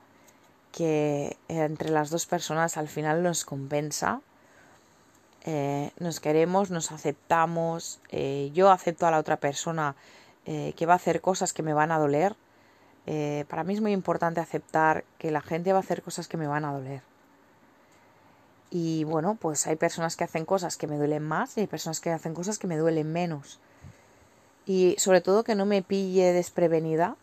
que 0.76 1.36
entre 1.48 1.90
las 1.90 2.10
dos 2.10 2.26
personas 2.26 2.76
al 2.76 2.88
final 2.88 3.22
nos 3.22 3.44
compensa 3.44 4.20
eh, 5.46 5.90
nos 5.98 6.20
queremos, 6.20 6.70
nos 6.70 6.90
aceptamos, 6.90 8.00
eh, 8.08 8.50
yo 8.54 8.70
acepto 8.70 9.06
a 9.06 9.10
la 9.10 9.18
otra 9.18 9.36
persona 9.36 9.94
eh, 10.46 10.72
que 10.76 10.86
va 10.86 10.94
a 10.94 10.96
hacer 10.96 11.20
cosas 11.20 11.52
que 11.52 11.62
me 11.62 11.74
van 11.74 11.92
a 11.92 11.98
doler. 11.98 12.34
para 13.48 13.64
mí 13.64 13.74
es 13.74 13.82
muy 13.82 13.92
importante 13.92 14.40
aceptar 14.40 15.04
que 15.18 15.30
la 15.30 15.42
gente 15.42 15.72
va 15.72 15.78
a 15.78 15.82
hacer 15.82 16.02
cosas 16.02 16.28
que 16.28 16.38
me 16.38 16.46
van 16.46 16.64
a 16.64 16.72
doler. 16.72 17.02
Y 18.70 19.04
bueno, 19.04 19.36
pues 19.38 19.66
hay 19.66 19.76
personas 19.76 20.16
que 20.16 20.24
hacen 20.24 20.46
cosas 20.46 20.76
que 20.78 20.86
me 20.86 20.96
duelen 20.96 21.22
más 21.22 21.56
y 21.56 21.60
hay 21.60 21.66
personas 21.66 22.00
que 22.00 22.10
hacen 22.10 22.34
cosas 22.34 22.58
que 22.58 22.66
me 22.66 22.78
duelen 22.78 23.12
menos. 23.12 23.60
Y 24.66 24.96
sobre 24.98 25.20
todo 25.20 25.44
que 25.44 25.54
no 25.54 25.66
me 25.66 25.82
pille 25.82 26.32
desprevenida 26.32 27.16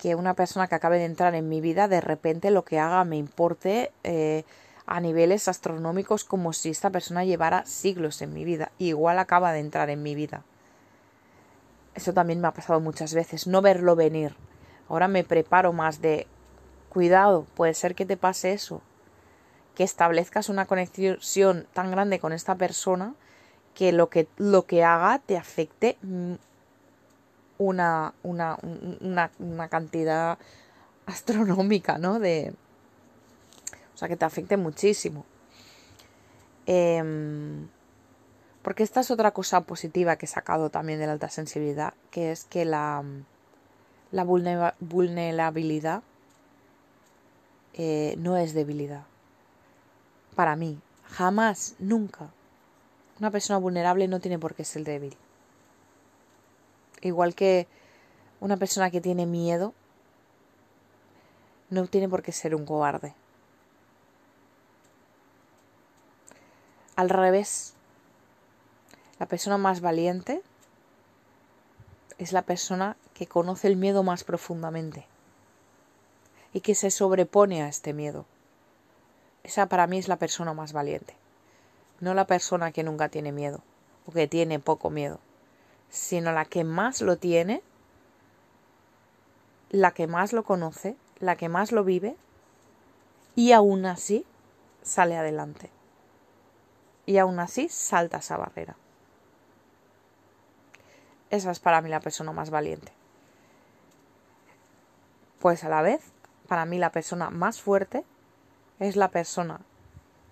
que 0.00 0.14
una 0.14 0.32
persona 0.32 0.66
que 0.66 0.74
acabe 0.74 0.98
de 0.98 1.04
entrar 1.04 1.34
en 1.34 1.50
mi 1.50 1.60
vida 1.60 1.86
de 1.86 2.00
repente 2.00 2.50
lo 2.50 2.64
que 2.64 2.78
haga 2.78 3.04
me 3.04 3.18
importe 3.18 3.92
a 4.86 4.98
niveles 4.98 5.46
astronómicos 5.46 6.24
como 6.24 6.54
si 6.54 6.70
esta 6.70 6.88
persona 6.88 7.22
llevara 7.26 7.66
siglos 7.66 8.22
en 8.22 8.32
mi 8.32 8.46
vida. 8.46 8.72
igual 8.78 9.18
acaba 9.18 9.52
de 9.52 9.60
entrar 9.60 9.90
en 9.90 10.02
mi 10.02 10.14
vida. 10.14 10.42
Eso 11.94 12.14
también 12.14 12.40
me 12.40 12.48
ha 12.48 12.54
pasado 12.54 12.80
muchas 12.80 13.12
veces, 13.12 13.46
no 13.46 13.60
verlo 13.60 13.94
venir. 13.94 14.34
Ahora 14.88 15.06
me 15.06 15.22
preparo 15.22 15.74
más 15.74 16.00
de 16.00 16.26
cuidado, 16.88 17.44
puede 17.54 17.74
ser 17.74 17.94
que 17.94 18.06
te 18.06 18.16
pase 18.16 18.54
eso, 18.54 18.80
que 19.74 19.84
establezcas 19.84 20.48
una 20.48 20.64
conexión 20.64 21.66
tan 21.74 21.90
grande 21.90 22.18
con 22.20 22.32
esta 22.32 22.54
persona 22.54 23.14
que 23.74 23.92
lo 23.92 24.08
que, 24.08 24.28
lo 24.38 24.64
que 24.64 24.82
haga 24.82 25.18
te 25.18 25.36
afecte 25.36 25.98
una, 27.60 28.14
una, 28.22 28.58
una, 29.00 29.30
una 29.38 29.68
cantidad 29.68 30.38
astronómica, 31.06 31.98
¿no? 31.98 32.18
De, 32.18 32.54
sea, 34.00 34.08
que 34.08 34.16
te 34.16 34.24
afecte 34.24 34.56
muchísimo. 34.56 35.24
Em, 36.66 37.68
porque 38.62 38.82
esta 38.82 39.00
es 39.00 39.10
otra 39.10 39.30
cosa 39.30 39.60
positiva 39.62 40.16
que 40.16 40.26
he 40.26 40.28
sacado 40.28 40.70
también 40.70 40.98
de 40.98 41.06
la 41.06 41.12
alta 41.12 41.28
sensibilidad, 41.28 41.94
que 42.10 42.32
es 42.32 42.44
que 42.44 42.64
la, 42.64 43.04
la 44.10 44.24
vulnerabilidad 44.24 46.02
eh, 47.74 48.14
no 48.18 48.36
es 48.36 48.54
debilidad. 48.54 49.04
Para 50.34 50.56
mí, 50.56 50.80
jamás, 51.04 51.74
nunca. 51.78 52.30
Una 53.18 53.30
persona 53.30 53.58
vulnerable 53.58 54.08
no 54.08 54.20
tiene 54.20 54.38
por 54.38 54.54
qué 54.54 54.64
ser 54.64 54.84
débil. 54.84 55.16
Igual 57.02 57.34
que 57.34 57.66
una 58.40 58.56
persona 58.56 58.90
que 58.90 59.00
tiene 59.00 59.26
miedo 59.26 59.74
no 61.70 61.86
tiene 61.86 62.08
por 62.08 62.22
qué 62.22 62.32
ser 62.32 62.54
un 62.54 62.66
cobarde. 62.66 63.14
Al 66.96 67.08
revés, 67.08 67.74
la 69.18 69.26
persona 69.26 69.56
más 69.56 69.80
valiente 69.80 70.42
es 72.18 72.32
la 72.32 72.42
persona 72.42 72.96
que 73.14 73.26
conoce 73.26 73.68
el 73.68 73.76
miedo 73.76 74.02
más 74.02 74.24
profundamente 74.24 75.06
y 76.52 76.60
que 76.60 76.74
se 76.74 76.90
sobrepone 76.90 77.62
a 77.62 77.68
este 77.68 77.94
miedo. 77.94 78.26
Esa 79.44 79.66
para 79.66 79.86
mí 79.86 79.98
es 79.98 80.08
la 80.08 80.16
persona 80.16 80.52
más 80.52 80.74
valiente, 80.74 81.14
no 82.00 82.12
la 82.12 82.26
persona 82.26 82.72
que 82.72 82.82
nunca 82.82 83.08
tiene 83.08 83.32
miedo 83.32 83.62
o 84.06 84.12
que 84.12 84.26
tiene 84.26 84.58
poco 84.58 84.90
miedo, 84.90 85.20
sino 85.90 86.32
la 86.32 86.44
que 86.44 86.64
más 86.64 87.02
lo 87.02 87.18
tiene, 87.18 87.62
la 89.70 89.90
que 89.90 90.06
más 90.06 90.32
lo 90.32 90.44
conoce, 90.44 90.96
la 91.18 91.36
que 91.36 91.48
más 91.48 91.72
lo 91.72 91.84
vive 91.84 92.16
y 93.34 93.52
aún 93.52 93.84
así 93.84 94.24
sale 94.82 95.16
adelante 95.16 95.70
y 97.06 97.18
aún 97.18 97.38
así 97.40 97.68
salta 97.68 98.18
esa 98.18 98.36
barrera. 98.36 98.76
Esa 101.30 101.50
es 101.50 101.60
para 101.60 101.80
mí 101.80 101.88
la 101.88 102.00
persona 102.00 102.32
más 102.32 102.50
valiente. 102.50 102.92
Pues 105.40 105.64
a 105.64 105.68
la 105.68 105.82
vez, 105.82 106.02
para 106.48 106.64
mí 106.66 106.78
la 106.78 106.92
persona 106.92 107.30
más 107.30 107.60
fuerte 107.60 108.04
es 108.78 108.96
la 108.96 109.10
persona 109.10 109.60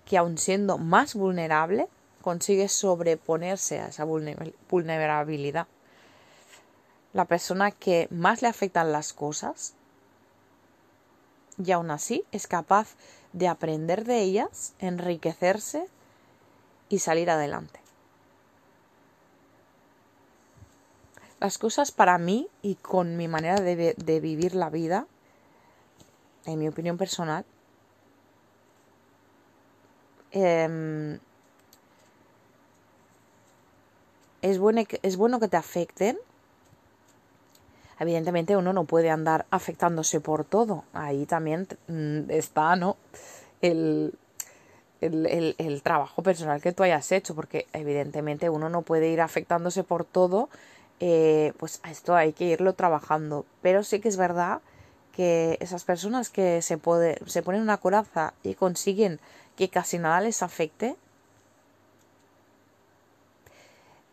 que 0.05 0.17
aun 0.17 0.37
siendo 0.37 0.77
más 0.77 1.15
vulnerable 1.15 1.87
consigue 2.29 2.67
sobreponerse 2.67 3.79
a 3.79 3.87
esa 3.87 4.05
vulnerabilidad. 4.05 5.65
La 7.11 7.25
persona 7.25 7.71
que 7.71 8.07
más 8.11 8.43
le 8.43 8.47
afectan 8.47 8.91
las 8.91 9.13
cosas 9.13 9.73
y 11.57 11.71
aún 11.71 11.89
así 11.89 12.23
es 12.31 12.45
capaz 12.45 12.89
de 13.33 13.47
aprender 13.47 14.05
de 14.05 14.21
ellas, 14.21 14.75
enriquecerse 14.77 15.87
y 16.87 16.99
salir 16.99 17.31
adelante. 17.31 17.79
Las 21.39 21.57
cosas 21.57 21.91
para 21.91 22.19
mí 22.19 22.47
y 22.61 22.75
con 22.75 23.17
mi 23.17 23.27
manera 23.27 23.59
de, 23.59 24.19
vivir 24.19 24.53
la 24.53 24.69
vida, 24.69 25.07
en 26.45 26.59
mi 26.59 26.67
opinión 26.67 26.99
personal, 26.99 27.43
em, 30.29 31.17
es, 34.41 34.59
bueno, 34.59 34.83
es 35.01 35.17
bueno 35.17 35.39
que 35.39 35.47
te 35.47 35.57
afecten. 35.57 36.17
Evidentemente 37.99 38.55
uno 38.55 38.71
no 38.71 38.85
puede 38.85 39.09
andar 39.09 39.45
afectándose 39.51 40.21
por 40.21 40.45
todo. 40.45 40.85
Ahí 40.93 41.25
también 41.25 41.67
mm, 41.87 42.29
está, 42.29 42.75
¿no? 42.75 42.95
El, 43.61 44.13
el, 45.01 45.81
trabajo 45.83 46.23
personal 46.23 46.61
que 46.61 46.71
tú 46.71 46.83
hayas 46.83 47.11
hecho, 47.11 47.35
porque 47.35 47.67
evidentemente 47.73 48.49
uno 48.49 48.69
no 48.69 48.81
puede 48.81 49.09
ir 49.09 49.21
afectándose 49.21 49.83
por 49.83 50.05
todo, 50.05 50.49
eh, 50.99 51.53
pues 51.57 51.79
a 51.83 51.91
esto 51.91 52.15
hay 52.15 52.33
que 52.33 52.45
irlo 52.45 52.73
trabajando. 52.73 53.45
Pero 53.61 53.83
sí 53.83 53.99
que 53.99 54.09
es 54.09 54.17
verdad 54.17 54.61
que 55.13 55.57
esas 55.59 55.83
personas 55.83 56.29
que 56.29 56.61
se, 56.61 56.77
puede, 56.77 57.19
se 57.25 57.43
ponen 57.43 57.61
una 57.61 57.77
coraza 57.77 58.33
y 58.43 58.55
consiguen 58.55 59.19
que 59.57 59.69
casi 59.69 59.99
nada 59.99 60.21
les 60.21 60.41
afecte, 60.41 60.95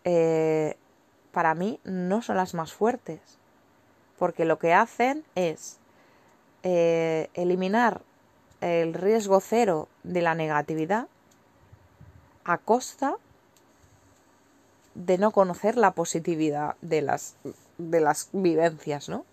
eh, 0.06 0.76
para 1.32 1.54
mí 1.54 1.80
no 1.84 2.22
son 2.22 2.36
las 2.36 2.54
más 2.54 2.72
fuertes, 2.72 3.20
porque 4.18 4.44
lo 4.44 4.58
que 4.58 4.72
hacen 4.72 5.24
es 5.34 5.78
eh, 6.62 7.28
eliminar 7.34 8.00
el 8.60 8.94
riesgo 8.94 9.40
cero 9.40 9.88
de 10.04 10.22
la 10.22 10.34
negatividad 10.34 11.08
a 12.44 12.56
costa 12.56 13.16
de 14.94 15.18
no 15.18 15.32
conocer 15.32 15.76
la 15.76 15.90
positividad 15.90 16.76
de 16.80 17.02
las 17.02 17.34
de 17.76 18.00
las 18.00 18.28
vivencias, 18.32 19.08
¿no? 19.08 19.24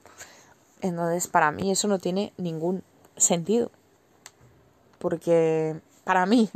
Entonces, 0.81 1.27
para 1.27 1.51
mí 1.51 1.71
eso 1.71 1.87
no 1.87 1.99
tiene 1.99 2.33
ningún 2.37 2.83
sentido. 3.15 3.71
Porque 4.97 5.79
para 6.03 6.25
mí, 6.25 6.49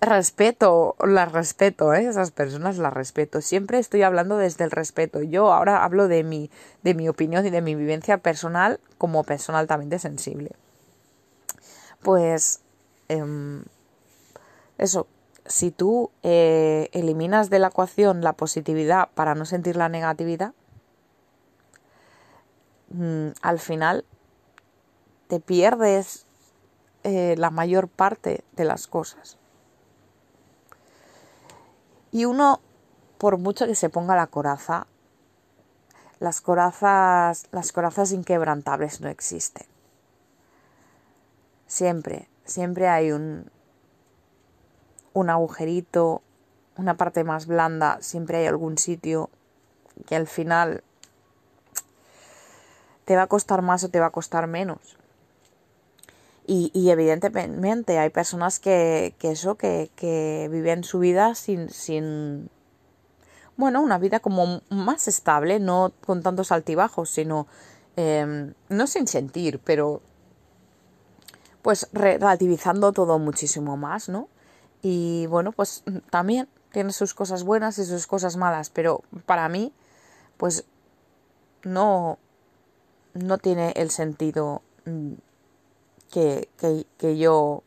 respeto, 0.00 0.96
las 1.00 1.32
respeto, 1.32 1.92
¿eh? 1.92 2.06
esas 2.06 2.30
personas 2.30 2.78
las 2.78 2.92
respeto. 2.92 3.40
Siempre 3.40 3.78
estoy 3.78 4.02
hablando 4.02 4.36
desde 4.36 4.64
el 4.64 4.70
respeto. 4.70 5.22
Yo 5.22 5.52
ahora 5.52 5.84
hablo 5.84 6.08
de 6.08 6.22
mi, 6.24 6.50
de 6.82 6.94
mi 6.94 7.08
opinión 7.08 7.46
y 7.46 7.50
de 7.50 7.62
mi 7.62 7.74
vivencia 7.74 8.18
personal 8.18 8.80
como 8.96 9.24
persona 9.24 9.58
altamente 9.58 9.98
sensible. 9.98 10.52
Pues 12.02 12.60
em, 13.08 13.64
eso, 14.78 15.08
si 15.46 15.70
tú 15.70 16.10
eh, 16.22 16.88
eliminas 16.92 17.50
de 17.50 17.58
la 17.58 17.68
ecuación 17.68 18.22
la 18.22 18.34
positividad 18.34 19.08
para 19.14 19.34
no 19.34 19.44
sentir 19.44 19.76
la 19.76 19.88
negatividad, 19.88 20.52
mm, 22.90 23.30
al 23.42 23.58
final 23.58 24.04
te 25.26 25.40
pierdes 25.40 26.26
eh, 27.04 27.34
la 27.36 27.50
mayor 27.50 27.88
parte 27.88 28.44
de 28.52 28.64
las 28.64 28.86
cosas. 28.86 29.38
Y 32.10 32.24
uno, 32.24 32.60
por 33.18 33.38
mucho 33.38 33.66
que 33.66 33.74
se 33.74 33.90
ponga 33.90 34.16
la 34.16 34.26
coraza, 34.26 34.86
las 36.20 36.40
corazas, 36.40 37.46
las 37.52 37.72
corazas 37.72 38.12
inquebrantables 38.12 39.00
no 39.00 39.08
existen. 39.08 39.66
Siempre, 41.66 42.28
siempre 42.44 42.88
hay 42.88 43.12
un, 43.12 43.50
un 45.12 45.30
agujerito, 45.30 46.22
una 46.76 46.96
parte 46.96 47.24
más 47.24 47.46
blanda, 47.46 47.98
siempre 48.00 48.38
hay 48.38 48.46
algún 48.46 48.78
sitio 48.78 49.30
que 50.06 50.16
al 50.16 50.26
final 50.26 50.82
te 53.04 53.16
va 53.16 53.22
a 53.22 53.26
costar 53.26 53.62
más 53.62 53.84
o 53.84 53.88
te 53.88 54.00
va 54.00 54.06
a 54.06 54.10
costar 54.10 54.46
menos. 54.46 54.97
Y, 56.50 56.88
evidentemente 56.88 57.98
hay 57.98 58.08
personas 58.08 58.58
que, 58.58 59.14
eso, 59.20 59.56
que, 59.56 60.48
viven 60.50 60.82
su 60.82 60.98
vida 60.98 61.34
sin, 61.34 61.68
sin, 61.68 62.48
bueno, 63.58 63.82
una 63.82 63.98
vida 63.98 64.20
como 64.20 64.62
más 64.70 65.08
estable, 65.08 65.60
no 65.60 65.92
con 66.06 66.22
tantos 66.22 66.50
altibajos, 66.50 67.10
sino, 67.10 67.48
em, 67.96 68.54
no 68.70 68.86
sin 68.86 69.06
sentir, 69.06 69.60
pero 69.62 70.00
pues 71.60 71.86
relativizando 71.92 72.92
todo 72.92 73.18
muchísimo 73.18 73.76
más, 73.76 74.08
¿no? 74.08 74.30
Y 74.80 75.26
bueno, 75.26 75.52
pues 75.52 75.84
también 76.08 76.48
tiene 76.72 76.94
sus 76.94 77.12
cosas 77.12 77.44
buenas 77.44 77.76
y 77.78 77.84
sus 77.84 78.06
cosas 78.06 78.38
malas, 78.38 78.70
pero 78.70 79.02
para 79.26 79.50
mí, 79.50 79.74
pues 80.38 80.64
no, 81.62 82.16
no 83.12 83.36
tiene 83.36 83.72
el 83.76 83.90
sentido 83.90 84.62
que, 86.10 86.48
que, 86.98 87.18
yo 87.18 87.62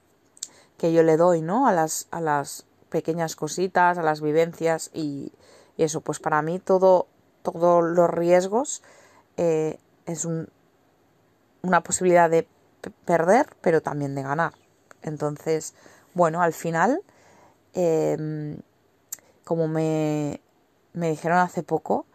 que 0.78 0.94
yo 0.94 1.04
le 1.04 1.18
doy, 1.18 1.42
¿no? 1.42 1.68
A 1.68 1.72
las, 1.72 2.08
a 2.12 2.22
las 2.22 2.66
pequeñas 2.90 3.36
cositas, 3.36 3.98
a 3.98 4.04
las 4.04 4.22
vivencias 4.22 4.90
y, 4.94 5.32
eso, 5.78 6.02
pues 6.02 6.20
para 6.20 6.42
mí 6.42 6.60
todo, 6.60 7.08
todos 7.42 7.84
los 7.84 8.10
riesgos 8.10 8.84
eh, 9.38 9.80
es 10.06 10.26
un, 10.26 10.48
una 11.64 11.82
posibilidad 11.82 12.30
de 12.30 12.48
perder, 13.06 13.48
pero 13.62 13.82
también 13.82 14.14
de 14.14 14.22
ganar. 14.22 14.54
Entonces, 15.02 15.74
bueno, 16.14 16.42
al 16.42 16.54
final, 16.54 17.02
em, 17.74 18.60
como 19.44 19.68
me, 19.68 20.42
me, 20.94 21.10
dijeron 21.10 21.40
hace 21.40 21.64
poco, 21.64 22.06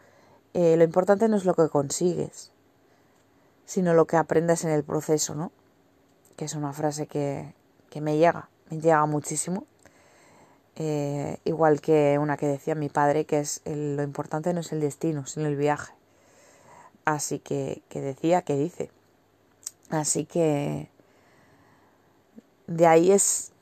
eh, 0.54 0.76
lo 0.76 0.84
importante 0.84 1.28
no 1.28 1.36
es 1.36 1.44
lo 1.44 1.54
que 1.54 1.68
consigues, 1.68 2.52
sino 3.64 3.94
lo 3.94 4.06
que 4.06 4.16
aprendes 4.16 4.64
en 4.64 4.70
el 4.70 4.84
proceso, 4.84 5.34
¿no? 5.34 5.50
Que 6.37 6.44
es 6.44 6.55
una 6.55 6.72
frase 6.72 7.07
que, 7.07 7.55
que 7.90 8.01
me 8.01 8.18
llega, 8.18 8.49
me 8.70 8.81
llega 8.81 9.05
muchísimo. 9.07 9.64
Eh, 10.77 11.38
igual 11.44 11.81
que 11.81 12.18
una 12.20 12.37
que 12.37 12.46
decía 12.46 12.75
mi 12.75 12.90
padre, 12.90 13.25
que 13.25 13.40
es 13.40 13.62
lo 13.64 14.03
importante 14.03 14.53
no 14.53 14.61
es 14.61 14.72
el 14.72 14.81
destino, 14.81 15.27
sino 15.27 15.46
el 15.46 15.57
viaje. 15.57 15.94
Así 17.05 17.38
que, 17.38 17.83
que 17.88 18.01
decía, 18.01 18.42
que 18.42 18.57
dice. 18.57 18.90
Así 19.90 20.25
que 20.25 20.90
de 22.66 22.87
ahí 22.87 23.12
es 23.12 23.53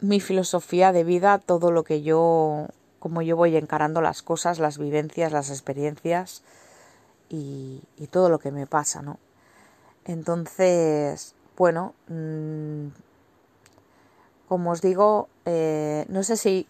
mi 0.00 0.20
filosofía 0.20 0.92
de 0.92 1.04
vida, 1.04 1.38
todo 1.38 1.70
lo 1.70 1.84
que 1.84 2.02
yo, 2.02 2.68
como 2.98 3.22
yo 3.22 3.36
voy 3.36 3.56
encarando 3.56 4.00
las 4.00 4.22
cosas, 4.22 4.58
las 4.58 4.78
vivencias, 4.78 5.32
las 5.32 5.50
experiencias 5.50 6.42
y, 7.28 7.82
todo 8.10 8.30
lo 8.30 8.38
que 8.38 8.50
me 8.50 8.66
pasa, 8.66 9.02
¿no? 9.02 9.18
Entonces, 10.08 11.34
bueno, 11.56 11.94
mm, 12.08 12.88
como 14.48 14.70
os 14.70 14.80
digo, 14.80 15.28
eh, 15.44 16.06
no 16.08 16.22
sé 16.22 16.38
si 16.38 16.66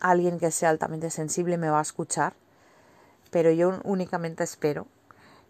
alguien 0.00 0.40
que 0.40 0.50
sea 0.50 0.70
altamente 0.70 1.10
sensible 1.10 1.58
me 1.58 1.70
va 1.70 1.78
a 1.78 1.82
escuchar, 1.82 2.34
pero 3.30 3.52
yo 3.52 3.80
únicamente 3.84 4.42
espero 4.42 4.88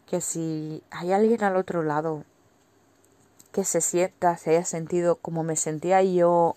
que 0.06 0.20
si 0.20 0.82
hay 0.90 1.12
alguien 1.12 1.42
al 1.42 1.56
otro 1.56 1.82
lado 1.82 2.22
que 3.50 3.64
se 3.64 3.80
sienta, 3.80 4.36
se 4.36 4.50
haya 4.50 4.66
sentido 4.66 5.16
como 5.16 5.42
me 5.42 5.56
sentía 5.56 6.02
yo 6.02 6.54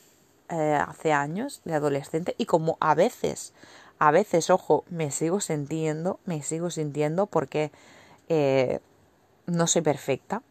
eh, 0.50 0.76
hace 0.76 1.13
años 1.13 1.62
de 1.63 1.74
adolescente 1.74 2.36
y 2.38 2.48
como 2.48 2.76
a 2.82 2.96
veces, 2.96 3.54
a 3.98 4.12
veces, 4.12 4.50
ojo, 4.50 4.84
me 4.90 5.10
sigo 5.10 5.40
sintiendo, 5.40 6.20
me 6.26 6.44
sigo 6.44 6.70
sintiendo 6.70 7.28
porque 7.28 7.72
eh, 8.28 8.82
no 9.47 9.67
soy 9.67 9.81
perfecta. 9.81 10.41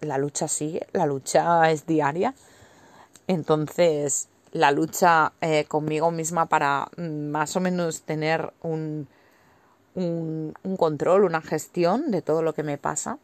La 0.00 0.18
lucha 0.18 0.48
sigue, 0.48 0.86
la 0.92 1.06
lucha 1.06 1.70
es 1.70 1.86
diaria. 1.86 2.34
Entonces, 3.26 4.28
la 4.52 4.70
lucha 4.70 5.32
eh, 5.40 5.64
conmigo 5.66 6.10
misma 6.10 6.46
para 6.46 6.88
mm, 6.96 7.30
más 7.30 7.56
o 7.56 7.60
menos 7.60 8.02
tener 8.02 8.52
un, 8.62 9.08
un, 9.94 10.54
control, 10.78 11.24
una 11.24 11.40
gestión 11.40 12.10
de 12.10 12.22
todo 12.22 12.42
lo 12.42 12.54
que 12.54 12.62
me 12.62 12.78
pasa. 12.78 13.18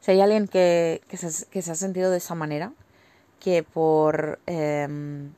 Si 0.00 0.12
hay 0.12 0.20
alguien 0.20 0.48
que, 0.48 1.02
que, 1.08 1.16
se, 1.16 1.46
que 1.46 1.62
se 1.62 1.72
ha 1.72 1.74
sentido 1.74 2.10
de 2.10 2.18
esa 2.18 2.34
manera, 2.34 2.72
que 3.40 3.62
por 3.62 4.38
em, 4.46 5.32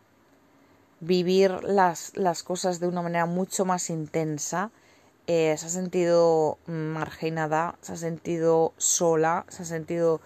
vivir 1.00 1.64
las, 1.64 2.16
las, 2.16 2.42
cosas 2.42 2.78
de 2.80 2.88
una 2.88 3.02
manera 3.02 3.26
mucho 3.26 3.64
más 3.64 3.90
intensa, 3.90 4.70
eh, 5.26 5.54
se 5.56 5.66
ha 5.66 5.68
sentido 5.68 6.59
marginada, 6.66 7.76
se 7.80 7.92
ha 7.92 7.96
sentido 7.96 8.72
sola, 8.76 9.46
se 9.48 9.62
ha 9.62 9.66
sentido 9.66 10.20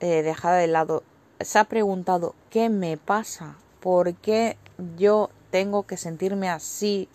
eh, 0.00 0.22
dejada 0.22 0.56
de 0.56 0.66
lado, 0.66 1.02
se 1.40 1.58
ha 1.58 1.64
preguntado 1.64 2.34
¿qué 2.50 2.68
me 2.68 2.96
pasa? 2.96 3.56
¿Por 3.80 4.14
qué 4.14 4.56
yo 4.96 5.30
tengo 5.50 5.84
que 5.84 5.96
sentirme 5.96 6.48
así? 6.48 7.08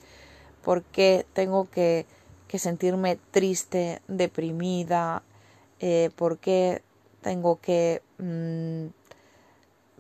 ¿Por 0.64 0.84
qué 0.84 1.26
tengo 1.34 1.70
que, 1.70 2.06
que 2.48 2.60
sentirme 2.60 3.18
triste, 3.32 4.02
deprimida? 4.08 5.24
Eh, 5.80 6.12
¿Por 6.16 6.38
qué 6.38 6.82
tengo 7.22 7.60
que... 7.60 8.02
Mm, 8.18 8.88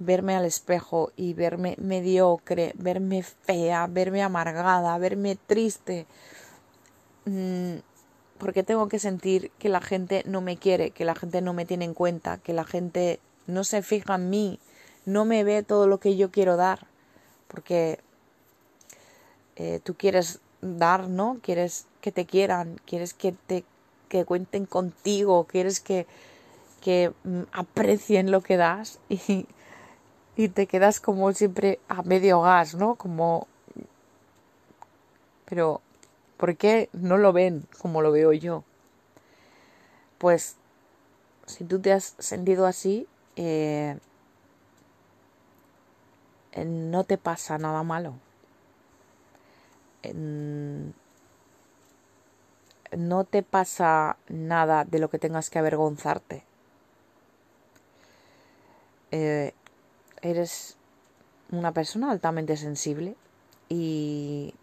verme 0.01 0.36
al 0.36 0.45
espejo 0.45 1.12
y 1.15 1.34
verme 1.34 1.75
mediocre, 1.79 2.73
verme 2.75 3.21
fea, 3.21 3.88
verme 3.88 4.23
amargada, 4.23 4.97
verme 4.97 5.36
triste, 5.36 6.07
mm, 7.25 7.77
porque 8.38 8.63
tengo 8.63 8.88
que 8.88 8.99
sentir 8.99 9.51
que 9.60 9.69
la 9.69 9.81
gente 9.81 10.23
no 10.25 10.41
me 10.41 10.57
quiere, 10.57 10.91
que 10.91 11.05
la 11.05 11.15
gente 11.15 11.41
no 11.41 11.53
me 11.53 11.65
tiene 11.65 11.86
en 11.86 11.93
cuenta, 11.93 12.38
que 12.38 12.53
la 12.53 12.63
gente 12.63 13.19
no 13.47 13.63
se 13.63 13.81
fija 13.81 14.15
en 14.15 14.29
mí, 14.29 14.60
no 15.05 15.25
me 15.25 15.43
ve 15.43 15.63
todo 15.63 15.88
lo 15.88 15.99
que 15.99 16.17
yo 16.17 16.31
quiero 16.31 16.57
dar, 16.57 16.88
porque 17.47 17.99
eh, 19.55 19.79
tú 19.84 19.95
quieres 19.95 20.39
dar, 20.62 21.07
¿no? 21.07 21.39
Quieres 21.41 21.86
que 22.01 22.12
te 22.12 22.25
quieran, 22.25 22.80
quieres 22.86 23.13
que 23.13 23.34
te 23.34 23.63
que 24.09 24.26
cuenten 24.26 24.65
contigo, 24.65 25.45
quieres 25.45 25.80
que 25.80 26.07
que 26.82 27.13
mm, 27.24 27.41
aprecien 27.53 28.32
lo 28.32 28.41
que 28.41 28.57
das 28.57 28.99
y 29.09 29.47
y 30.36 30.49
te 30.49 30.67
quedas 30.67 30.99
como 30.99 31.32
siempre 31.34 31.80
a 31.88 32.01
medio 32.03 32.41
gas, 32.41 32.76
¿no? 32.76 32.95
Como... 32.95 33.47
Pero, 35.45 35.82
¿por 36.41 36.57
qué 36.57 36.89
no 36.91 37.17
lo 37.17 37.33
ven 37.33 37.67
como 37.77 38.01
lo 38.01 38.11
veo 38.11 38.33
yo? 38.33 38.63
Pues, 40.17 40.55
si 41.45 41.63
tú 41.63 41.79
te 41.79 41.93
has 41.93 42.15
sentido 42.17 42.65
así, 42.65 43.07
eh, 43.35 43.99
no 46.57 47.03
te 47.03 47.17
pasa 47.17 47.57
nada 47.59 47.83
malo. 47.83 48.15
no 52.97 53.23
te 53.23 53.43
pasa 53.43 54.17
nada 54.27 54.83
de 54.83 54.99
lo 54.99 55.09
que 55.09 55.19
tengas 55.19 55.49
que 55.51 55.59
avergonzarte. 55.59 56.43
Eh, 59.11 59.53
eres 60.21 60.75
una 61.51 61.71
persona 61.71 62.11
altamente 62.11 62.57
sensible 62.57 63.15
y 63.69 64.55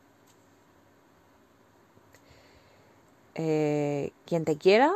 eh, 3.39 4.11
quien 4.27 4.45
te 4.45 4.57
quiera, 4.57 4.93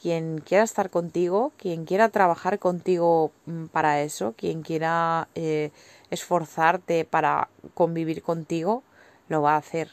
quien 0.00 0.38
quiera 0.38 0.64
estar 0.64 0.88
contigo, 0.88 1.52
quien 1.58 1.84
quiera 1.84 2.08
trabajar 2.08 2.58
contigo 2.58 3.30
mm, 3.44 3.66
para 3.66 4.00
eso, 4.00 4.32
quien 4.38 4.62
quiera 4.62 5.28
eh, 5.34 5.70
esforzarte 6.10 7.04
para 7.04 7.48
convivir 7.74 8.22
contigo, 8.22 8.82
lo 9.28 9.42
va 9.42 9.54
a 9.54 9.58
hacer. 9.58 9.90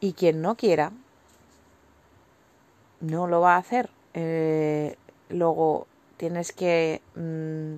Y 0.00 0.14
quien 0.14 0.42
no 0.42 0.56
quiera, 0.56 0.90
no 3.00 3.28
lo 3.28 3.40
va 3.40 3.54
a 3.54 3.58
hacer. 3.58 3.88
Eh, 4.14 4.96
luego 5.28 5.86
tienes 6.16 6.52
que 6.52 7.02
mm, 7.14 7.76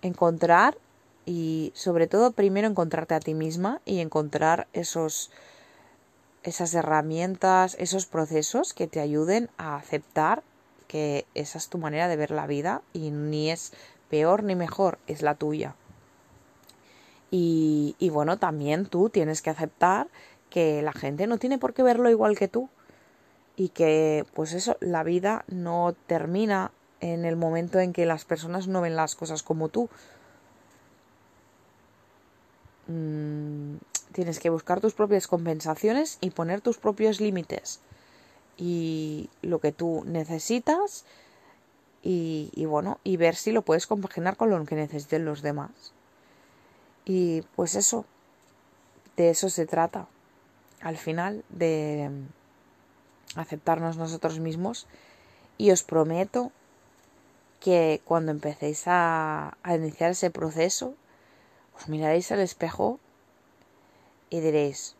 encontrar 0.00 0.78
y 1.26 1.72
sobre 1.74 2.06
todo 2.06 2.32
primero 2.32 2.68
encontrarte 2.68 3.14
a 3.14 3.20
ti 3.20 3.34
misma 3.34 3.82
y 3.84 4.00
encontrar 4.00 4.66
esos 4.72 5.30
esas 6.42 6.74
herramientas, 6.74 7.76
esos 7.78 8.06
procesos 8.06 8.74
que 8.74 8.86
te 8.86 9.00
ayuden 9.00 9.48
a 9.58 9.76
aceptar 9.76 10.42
que 10.88 11.24
esa 11.34 11.58
es 11.58 11.68
tu 11.68 11.78
manera 11.78 12.08
de 12.08 12.16
ver 12.16 12.30
la 12.30 12.46
vida 12.46 12.82
y 12.92 13.10
ni 13.10 13.50
es 13.50 13.72
peor 14.10 14.42
ni 14.42 14.54
mejor, 14.54 14.98
es 15.06 15.22
la 15.22 15.34
tuya. 15.34 15.74
Y, 17.30 17.96
y 17.98 18.10
bueno, 18.10 18.38
también 18.38 18.86
tú 18.86 19.08
tienes 19.08 19.40
que 19.40 19.50
aceptar 19.50 20.08
que 20.50 20.82
la 20.82 20.92
gente 20.92 21.26
no 21.26 21.38
tiene 21.38 21.58
por 21.58 21.72
qué 21.72 21.82
verlo 21.82 22.10
igual 22.10 22.36
que 22.36 22.48
tú 22.48 22.68
y 23.56 23.70
que 23.70 24.26
pues 24.34 24.52
eso, 24.52 24.76
la 24.80 25.02
vida 25.02 25.44
no 25.48 25.94
termina 26.06 26.72
en 27.00 27.24
el 27.24 27.36
momento 27.36 27.80
en 27.80 27.92
que 27.92 28.06
las 28.06 28.24
personas 28.24 28.68
no 28.68 28.80
ven 28.80 28.96
las 28.96 29.14
cosas 29.14 29.42
como 29.42 29.68
tú. 29.68 29.88
Tienes 34.12 34.38
que 34.38 34.50
buscar 34.50 34.80
tus 34.80 34.94
propias 34.94 35.26
compensaciones 35.26 36.18
y 36.20 36.30
poner 36.30 36.60
tus 36.60 36.78
propios 36.78 37.20
límites 37.20 37.80
y 38.56 39.30
lo 39.42 39.60
que 39.60 39.72
tú 39.72 40.04
necesitas 40.06 41.04
y, 42.02 42.50
y, 42.54 42.66
bueno, 42.66 42.98
y 43.04 43.16
ver 43.16 43.36
si 43.36 43.52
lo 43.52 43.62
puedes 43.62 43.86
compaginar 43.86 44.36
con 44.36 44.50
lo 44.50 44.64
que 44.64 44.74
necesiten 44.74 45.24
los 45.24 45.42
demás. 45.42 45.70
Y 47.04 47.42
pues 47.56 47.74
eso, 47.74 48.04
de 49.16 49.30
eso 49.30 49.48
se 49.48 49.66
trata. 49.66 50.06
Al 50.80 50.96
final, 50.96 51.44
de 51.48 52.10
aceptarnos 53.36 53.96
nosotros 53.96 54.38
mismos. 54.38 54.86
Y 55.58 55.70
os 55.70 55.82
prometo 55.82 56.50
que 57.60 58.00
cuando 58.04 58.32
empecéis 58.32 58.84
a, 58.86 59.56
a 59.62 59.74
iniciar 59.74 60.10
ese 60.10 60.30
proceso, 60.30 60.94
os 61.76 61.88
miraréis 61.88 62.32
al 62.32 62.40
espejo 62.40 62.98
y 64.32 64.40
diréis, 64.40 64.96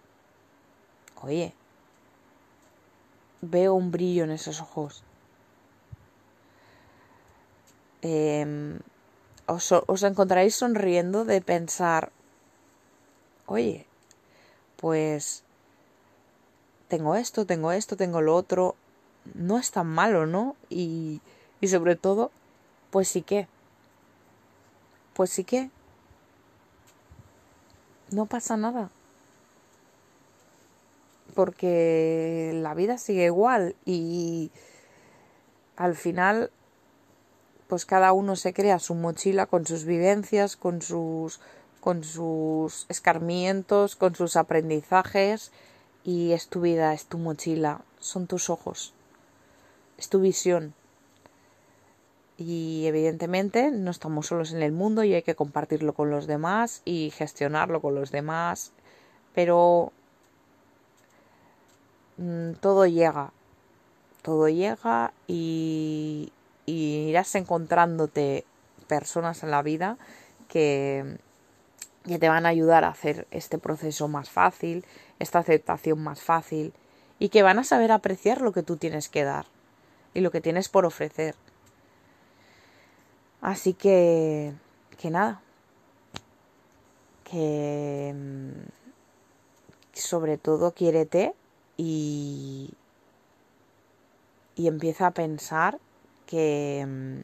oye, 1.23 1.55
veo 3.41 3.73
un 3.73 3.91
brillo 3.91 4.25
en 4.25 4.31
esos 4.31 4.61
ojos. 4.61 5.03
Eh, 8.03 8.79
os, 9.47 9.73
os 9.73 10.03
encontraréis 10.03 10.55
sonriendo 10.57 11.25
de 11.25 11.41
pensar, 11.41 12.13
oye, 13.47 13.87
pues 14.77 15.45
tengo 16.89 17.17
esto, 17.17 17.47
tengo 17.47 17.73
esto, 17.73 17.97
tengo 17.97 18.21
lo 18.21 18.37
otro, 18.37 18.77
no 19.33 19.59
es 19.59 19.71
tan 19.71 19.87
malo, 19.87 20.27
¿no? 20.27 20.57
Y, 20.69 21.23
y 21.63 21.69
sobre 21.69 21.97
todo, 21.97 22.31
pues 22.91 23.09
sí 23.09 23.23
que, 23.23 23.49
pues 25.15 25.31
sí 25.31 25.43
que, 25.45 25.71
no 28.11 28.27
pasa 28.27 28.59
nada 28.59 28.91
porque 31.35 32.53
la 32.55 32.75
vida 32.75 32.99
sigue 32.99 33.27
igual 33.27 33.75
y 33.85 34.51
al 35.77 35.97
final 35.97 36.51
pues 37.69 37.87
cada 37.87 38.13
uno 38.13 38.37
se 38.37 38.53
crea 38.53 38.79
su 38.79 38.95
mochila 38.95 39.47
con 39.47 39.67
sus 39.67 39.85
vivencias, 39.85 40.57
con 40.57 40.83
sus 40.83 41.41
con 41.81 42.05
sus 42.05 42.87
escarmientos, 42.89 43.97
con 43.97 44.15
sus 44.15 44.37
aprendizajes 44.37 45.51
y 46.05 46.33
es 46.33 46.49
tu 46.49 46.61
vida, 46.61 46.95
es 46.95 47.07
tu 47.07 47.19
mochila, 47.19 47.81
son 47.99 48.27
tus 48.27 48.51
ojos, 48.51 48.95
es 49.99 50.09
tu 50.09 50.21
visión. 50.21 50.75
Y 52.39 52.87
evidentemente 52.87 53.71
no 53.71 53.91
estamos 53.91 54.27
solos 54.27 54.53
en 54.53 54.63
el 54.63 54.73
mundo 54.73 55.03
y 55.03 55.15
hay 55.15 55.23
que 55.23 55.35
compartirlo 55.35 55.93
con 55.93 56.11
los 56.11 56.27
demás 56.27 56.83
y 56.85 57.11
gestionarlo 57.11 57.81
con 57.81 57.95
los 57.95 58.11
demás, 58.11 58.73
pero 59.35 59.93
todo 62.61 62.87
llega, 62.87 63.33
todo 64.23 64.49
llega 64.49 65.13
y, 65.27 66.33
irás 66.67 67.35
encontrándote 67.35 68.45
personas 68.87 69.43
en 69.43 69.51
la 69.51 69.63
vida 69.63 69.99
que, 70.49 71.19
que 72.05 72.19
te 72.19 72.29
van 72.29 72.47
a 72.47 72.51
ayudar 72.51 72.85
a 72.85 72.89
hacer 72.89 73.27
este 73.31 73.59
proceso 73.59 74.09
más 74.09 74.31
fácil, 74.31 74.85
esta 75.19 75.41
aceptación 75.41 76.03
más 76.03 76.21
fácil 76.23 76.73
y 77.19 77.29
que 77.29 77.43
van 77.43 77.59
a 77.59 77.65
saber 77.65 77.93
apreciar 77.93 78.41
lo 78.41 78.53
que 78.53 78.63
tú 78.63 78.77
tienes 78.77 79.09
que 79.09 79.25
dar 79.25 79.47
y 80.15 80.21
lo 80.21 80.31
que 80.31 80.41
tienes 80.41 80.69
por 80.69 80.87
ofrecer. 80.87 81.35
Así 83.41 83.75
que, 83.75 84.55
que 84.99 85.11
nada, 85.11 85.41
que 87.25 88.15
mm, 88.15 88.69
sobre 89.93 90.39
todo 90.39 90.73
quiérete 90.73 91.35
y, 91.85 92.71
y 94.55 94.69
empieza 94.69 95.09
a 95.09 95.11
pensar 95.11 95.81
que, 96.27 96.87
mm, 96.87 97.21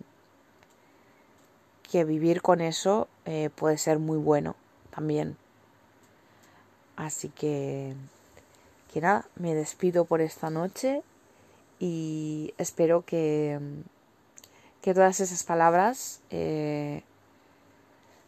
que 1.88 2.04
vivir 2.04 2.42
con 2.42 2.60
eso 2.60 3.06
eh, 3.24 3.50
puede 3.54 3.78
ser 3.78 4.00
muy 4.00 4.18
bueno 4.18 4.56
también. 4.90 5.36
Así 6.96 7.28
que, 7.28 7.94
que 8.92 9.00
nada, 9.00 9.28
me 9.36 9.54
despido 9.54 10.04
por 10.06 10.20
esta 10.20 10.50
noche 10.50 11.02
y 11.78 12.52
espero 12.58 13.02
que, 13.02 13.60
mm, 13.60 13.82
que 14.82 14.92
todas 14.92 15.20
esas 15.20 15.44
palabras 15.44 16.20
eh, 16.30 17.04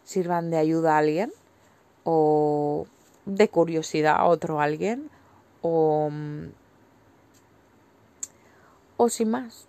sirvan 0.05 0.51
de 0.51 0.59
ayuda 0.59 0.95
a 0.95 0.99
alguien 0.99 1.33
o 2.05 2.87
de 3.27 3.49
curiosidad 3.49 4.15
a 4.17 4.27
otro 4.27 4.61
alguien 4.61 5.11
o, 5.63 6.11
o 8.97 9.09
sin 9.09 9.31
más, 9.31 9.67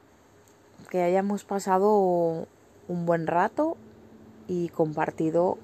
que 0.89 1.03
hayamos 1.03 1.43
pasado 1.43 2.47
un 2.87 3.05
buen 3.05 3.27
rato 3.27 3.77
y 4.47 4.69
compartido 4.69 5.57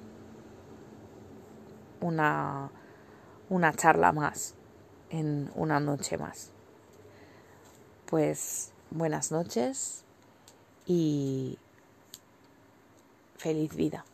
una, 2.00 2.70
una 3.50 3.72
charla 3.74 4.12
más 4.12 4.54
en 5.10 5.50
una 5.54 5.80
noche 5.80 6.16
más. 6.16 6.50
Pues 8.06 8.72
buenas 8.90 9.32
noches 9.32 10.04
y 10.86 11.58
feliz 13.36 13.74
vida. 13.74 14.04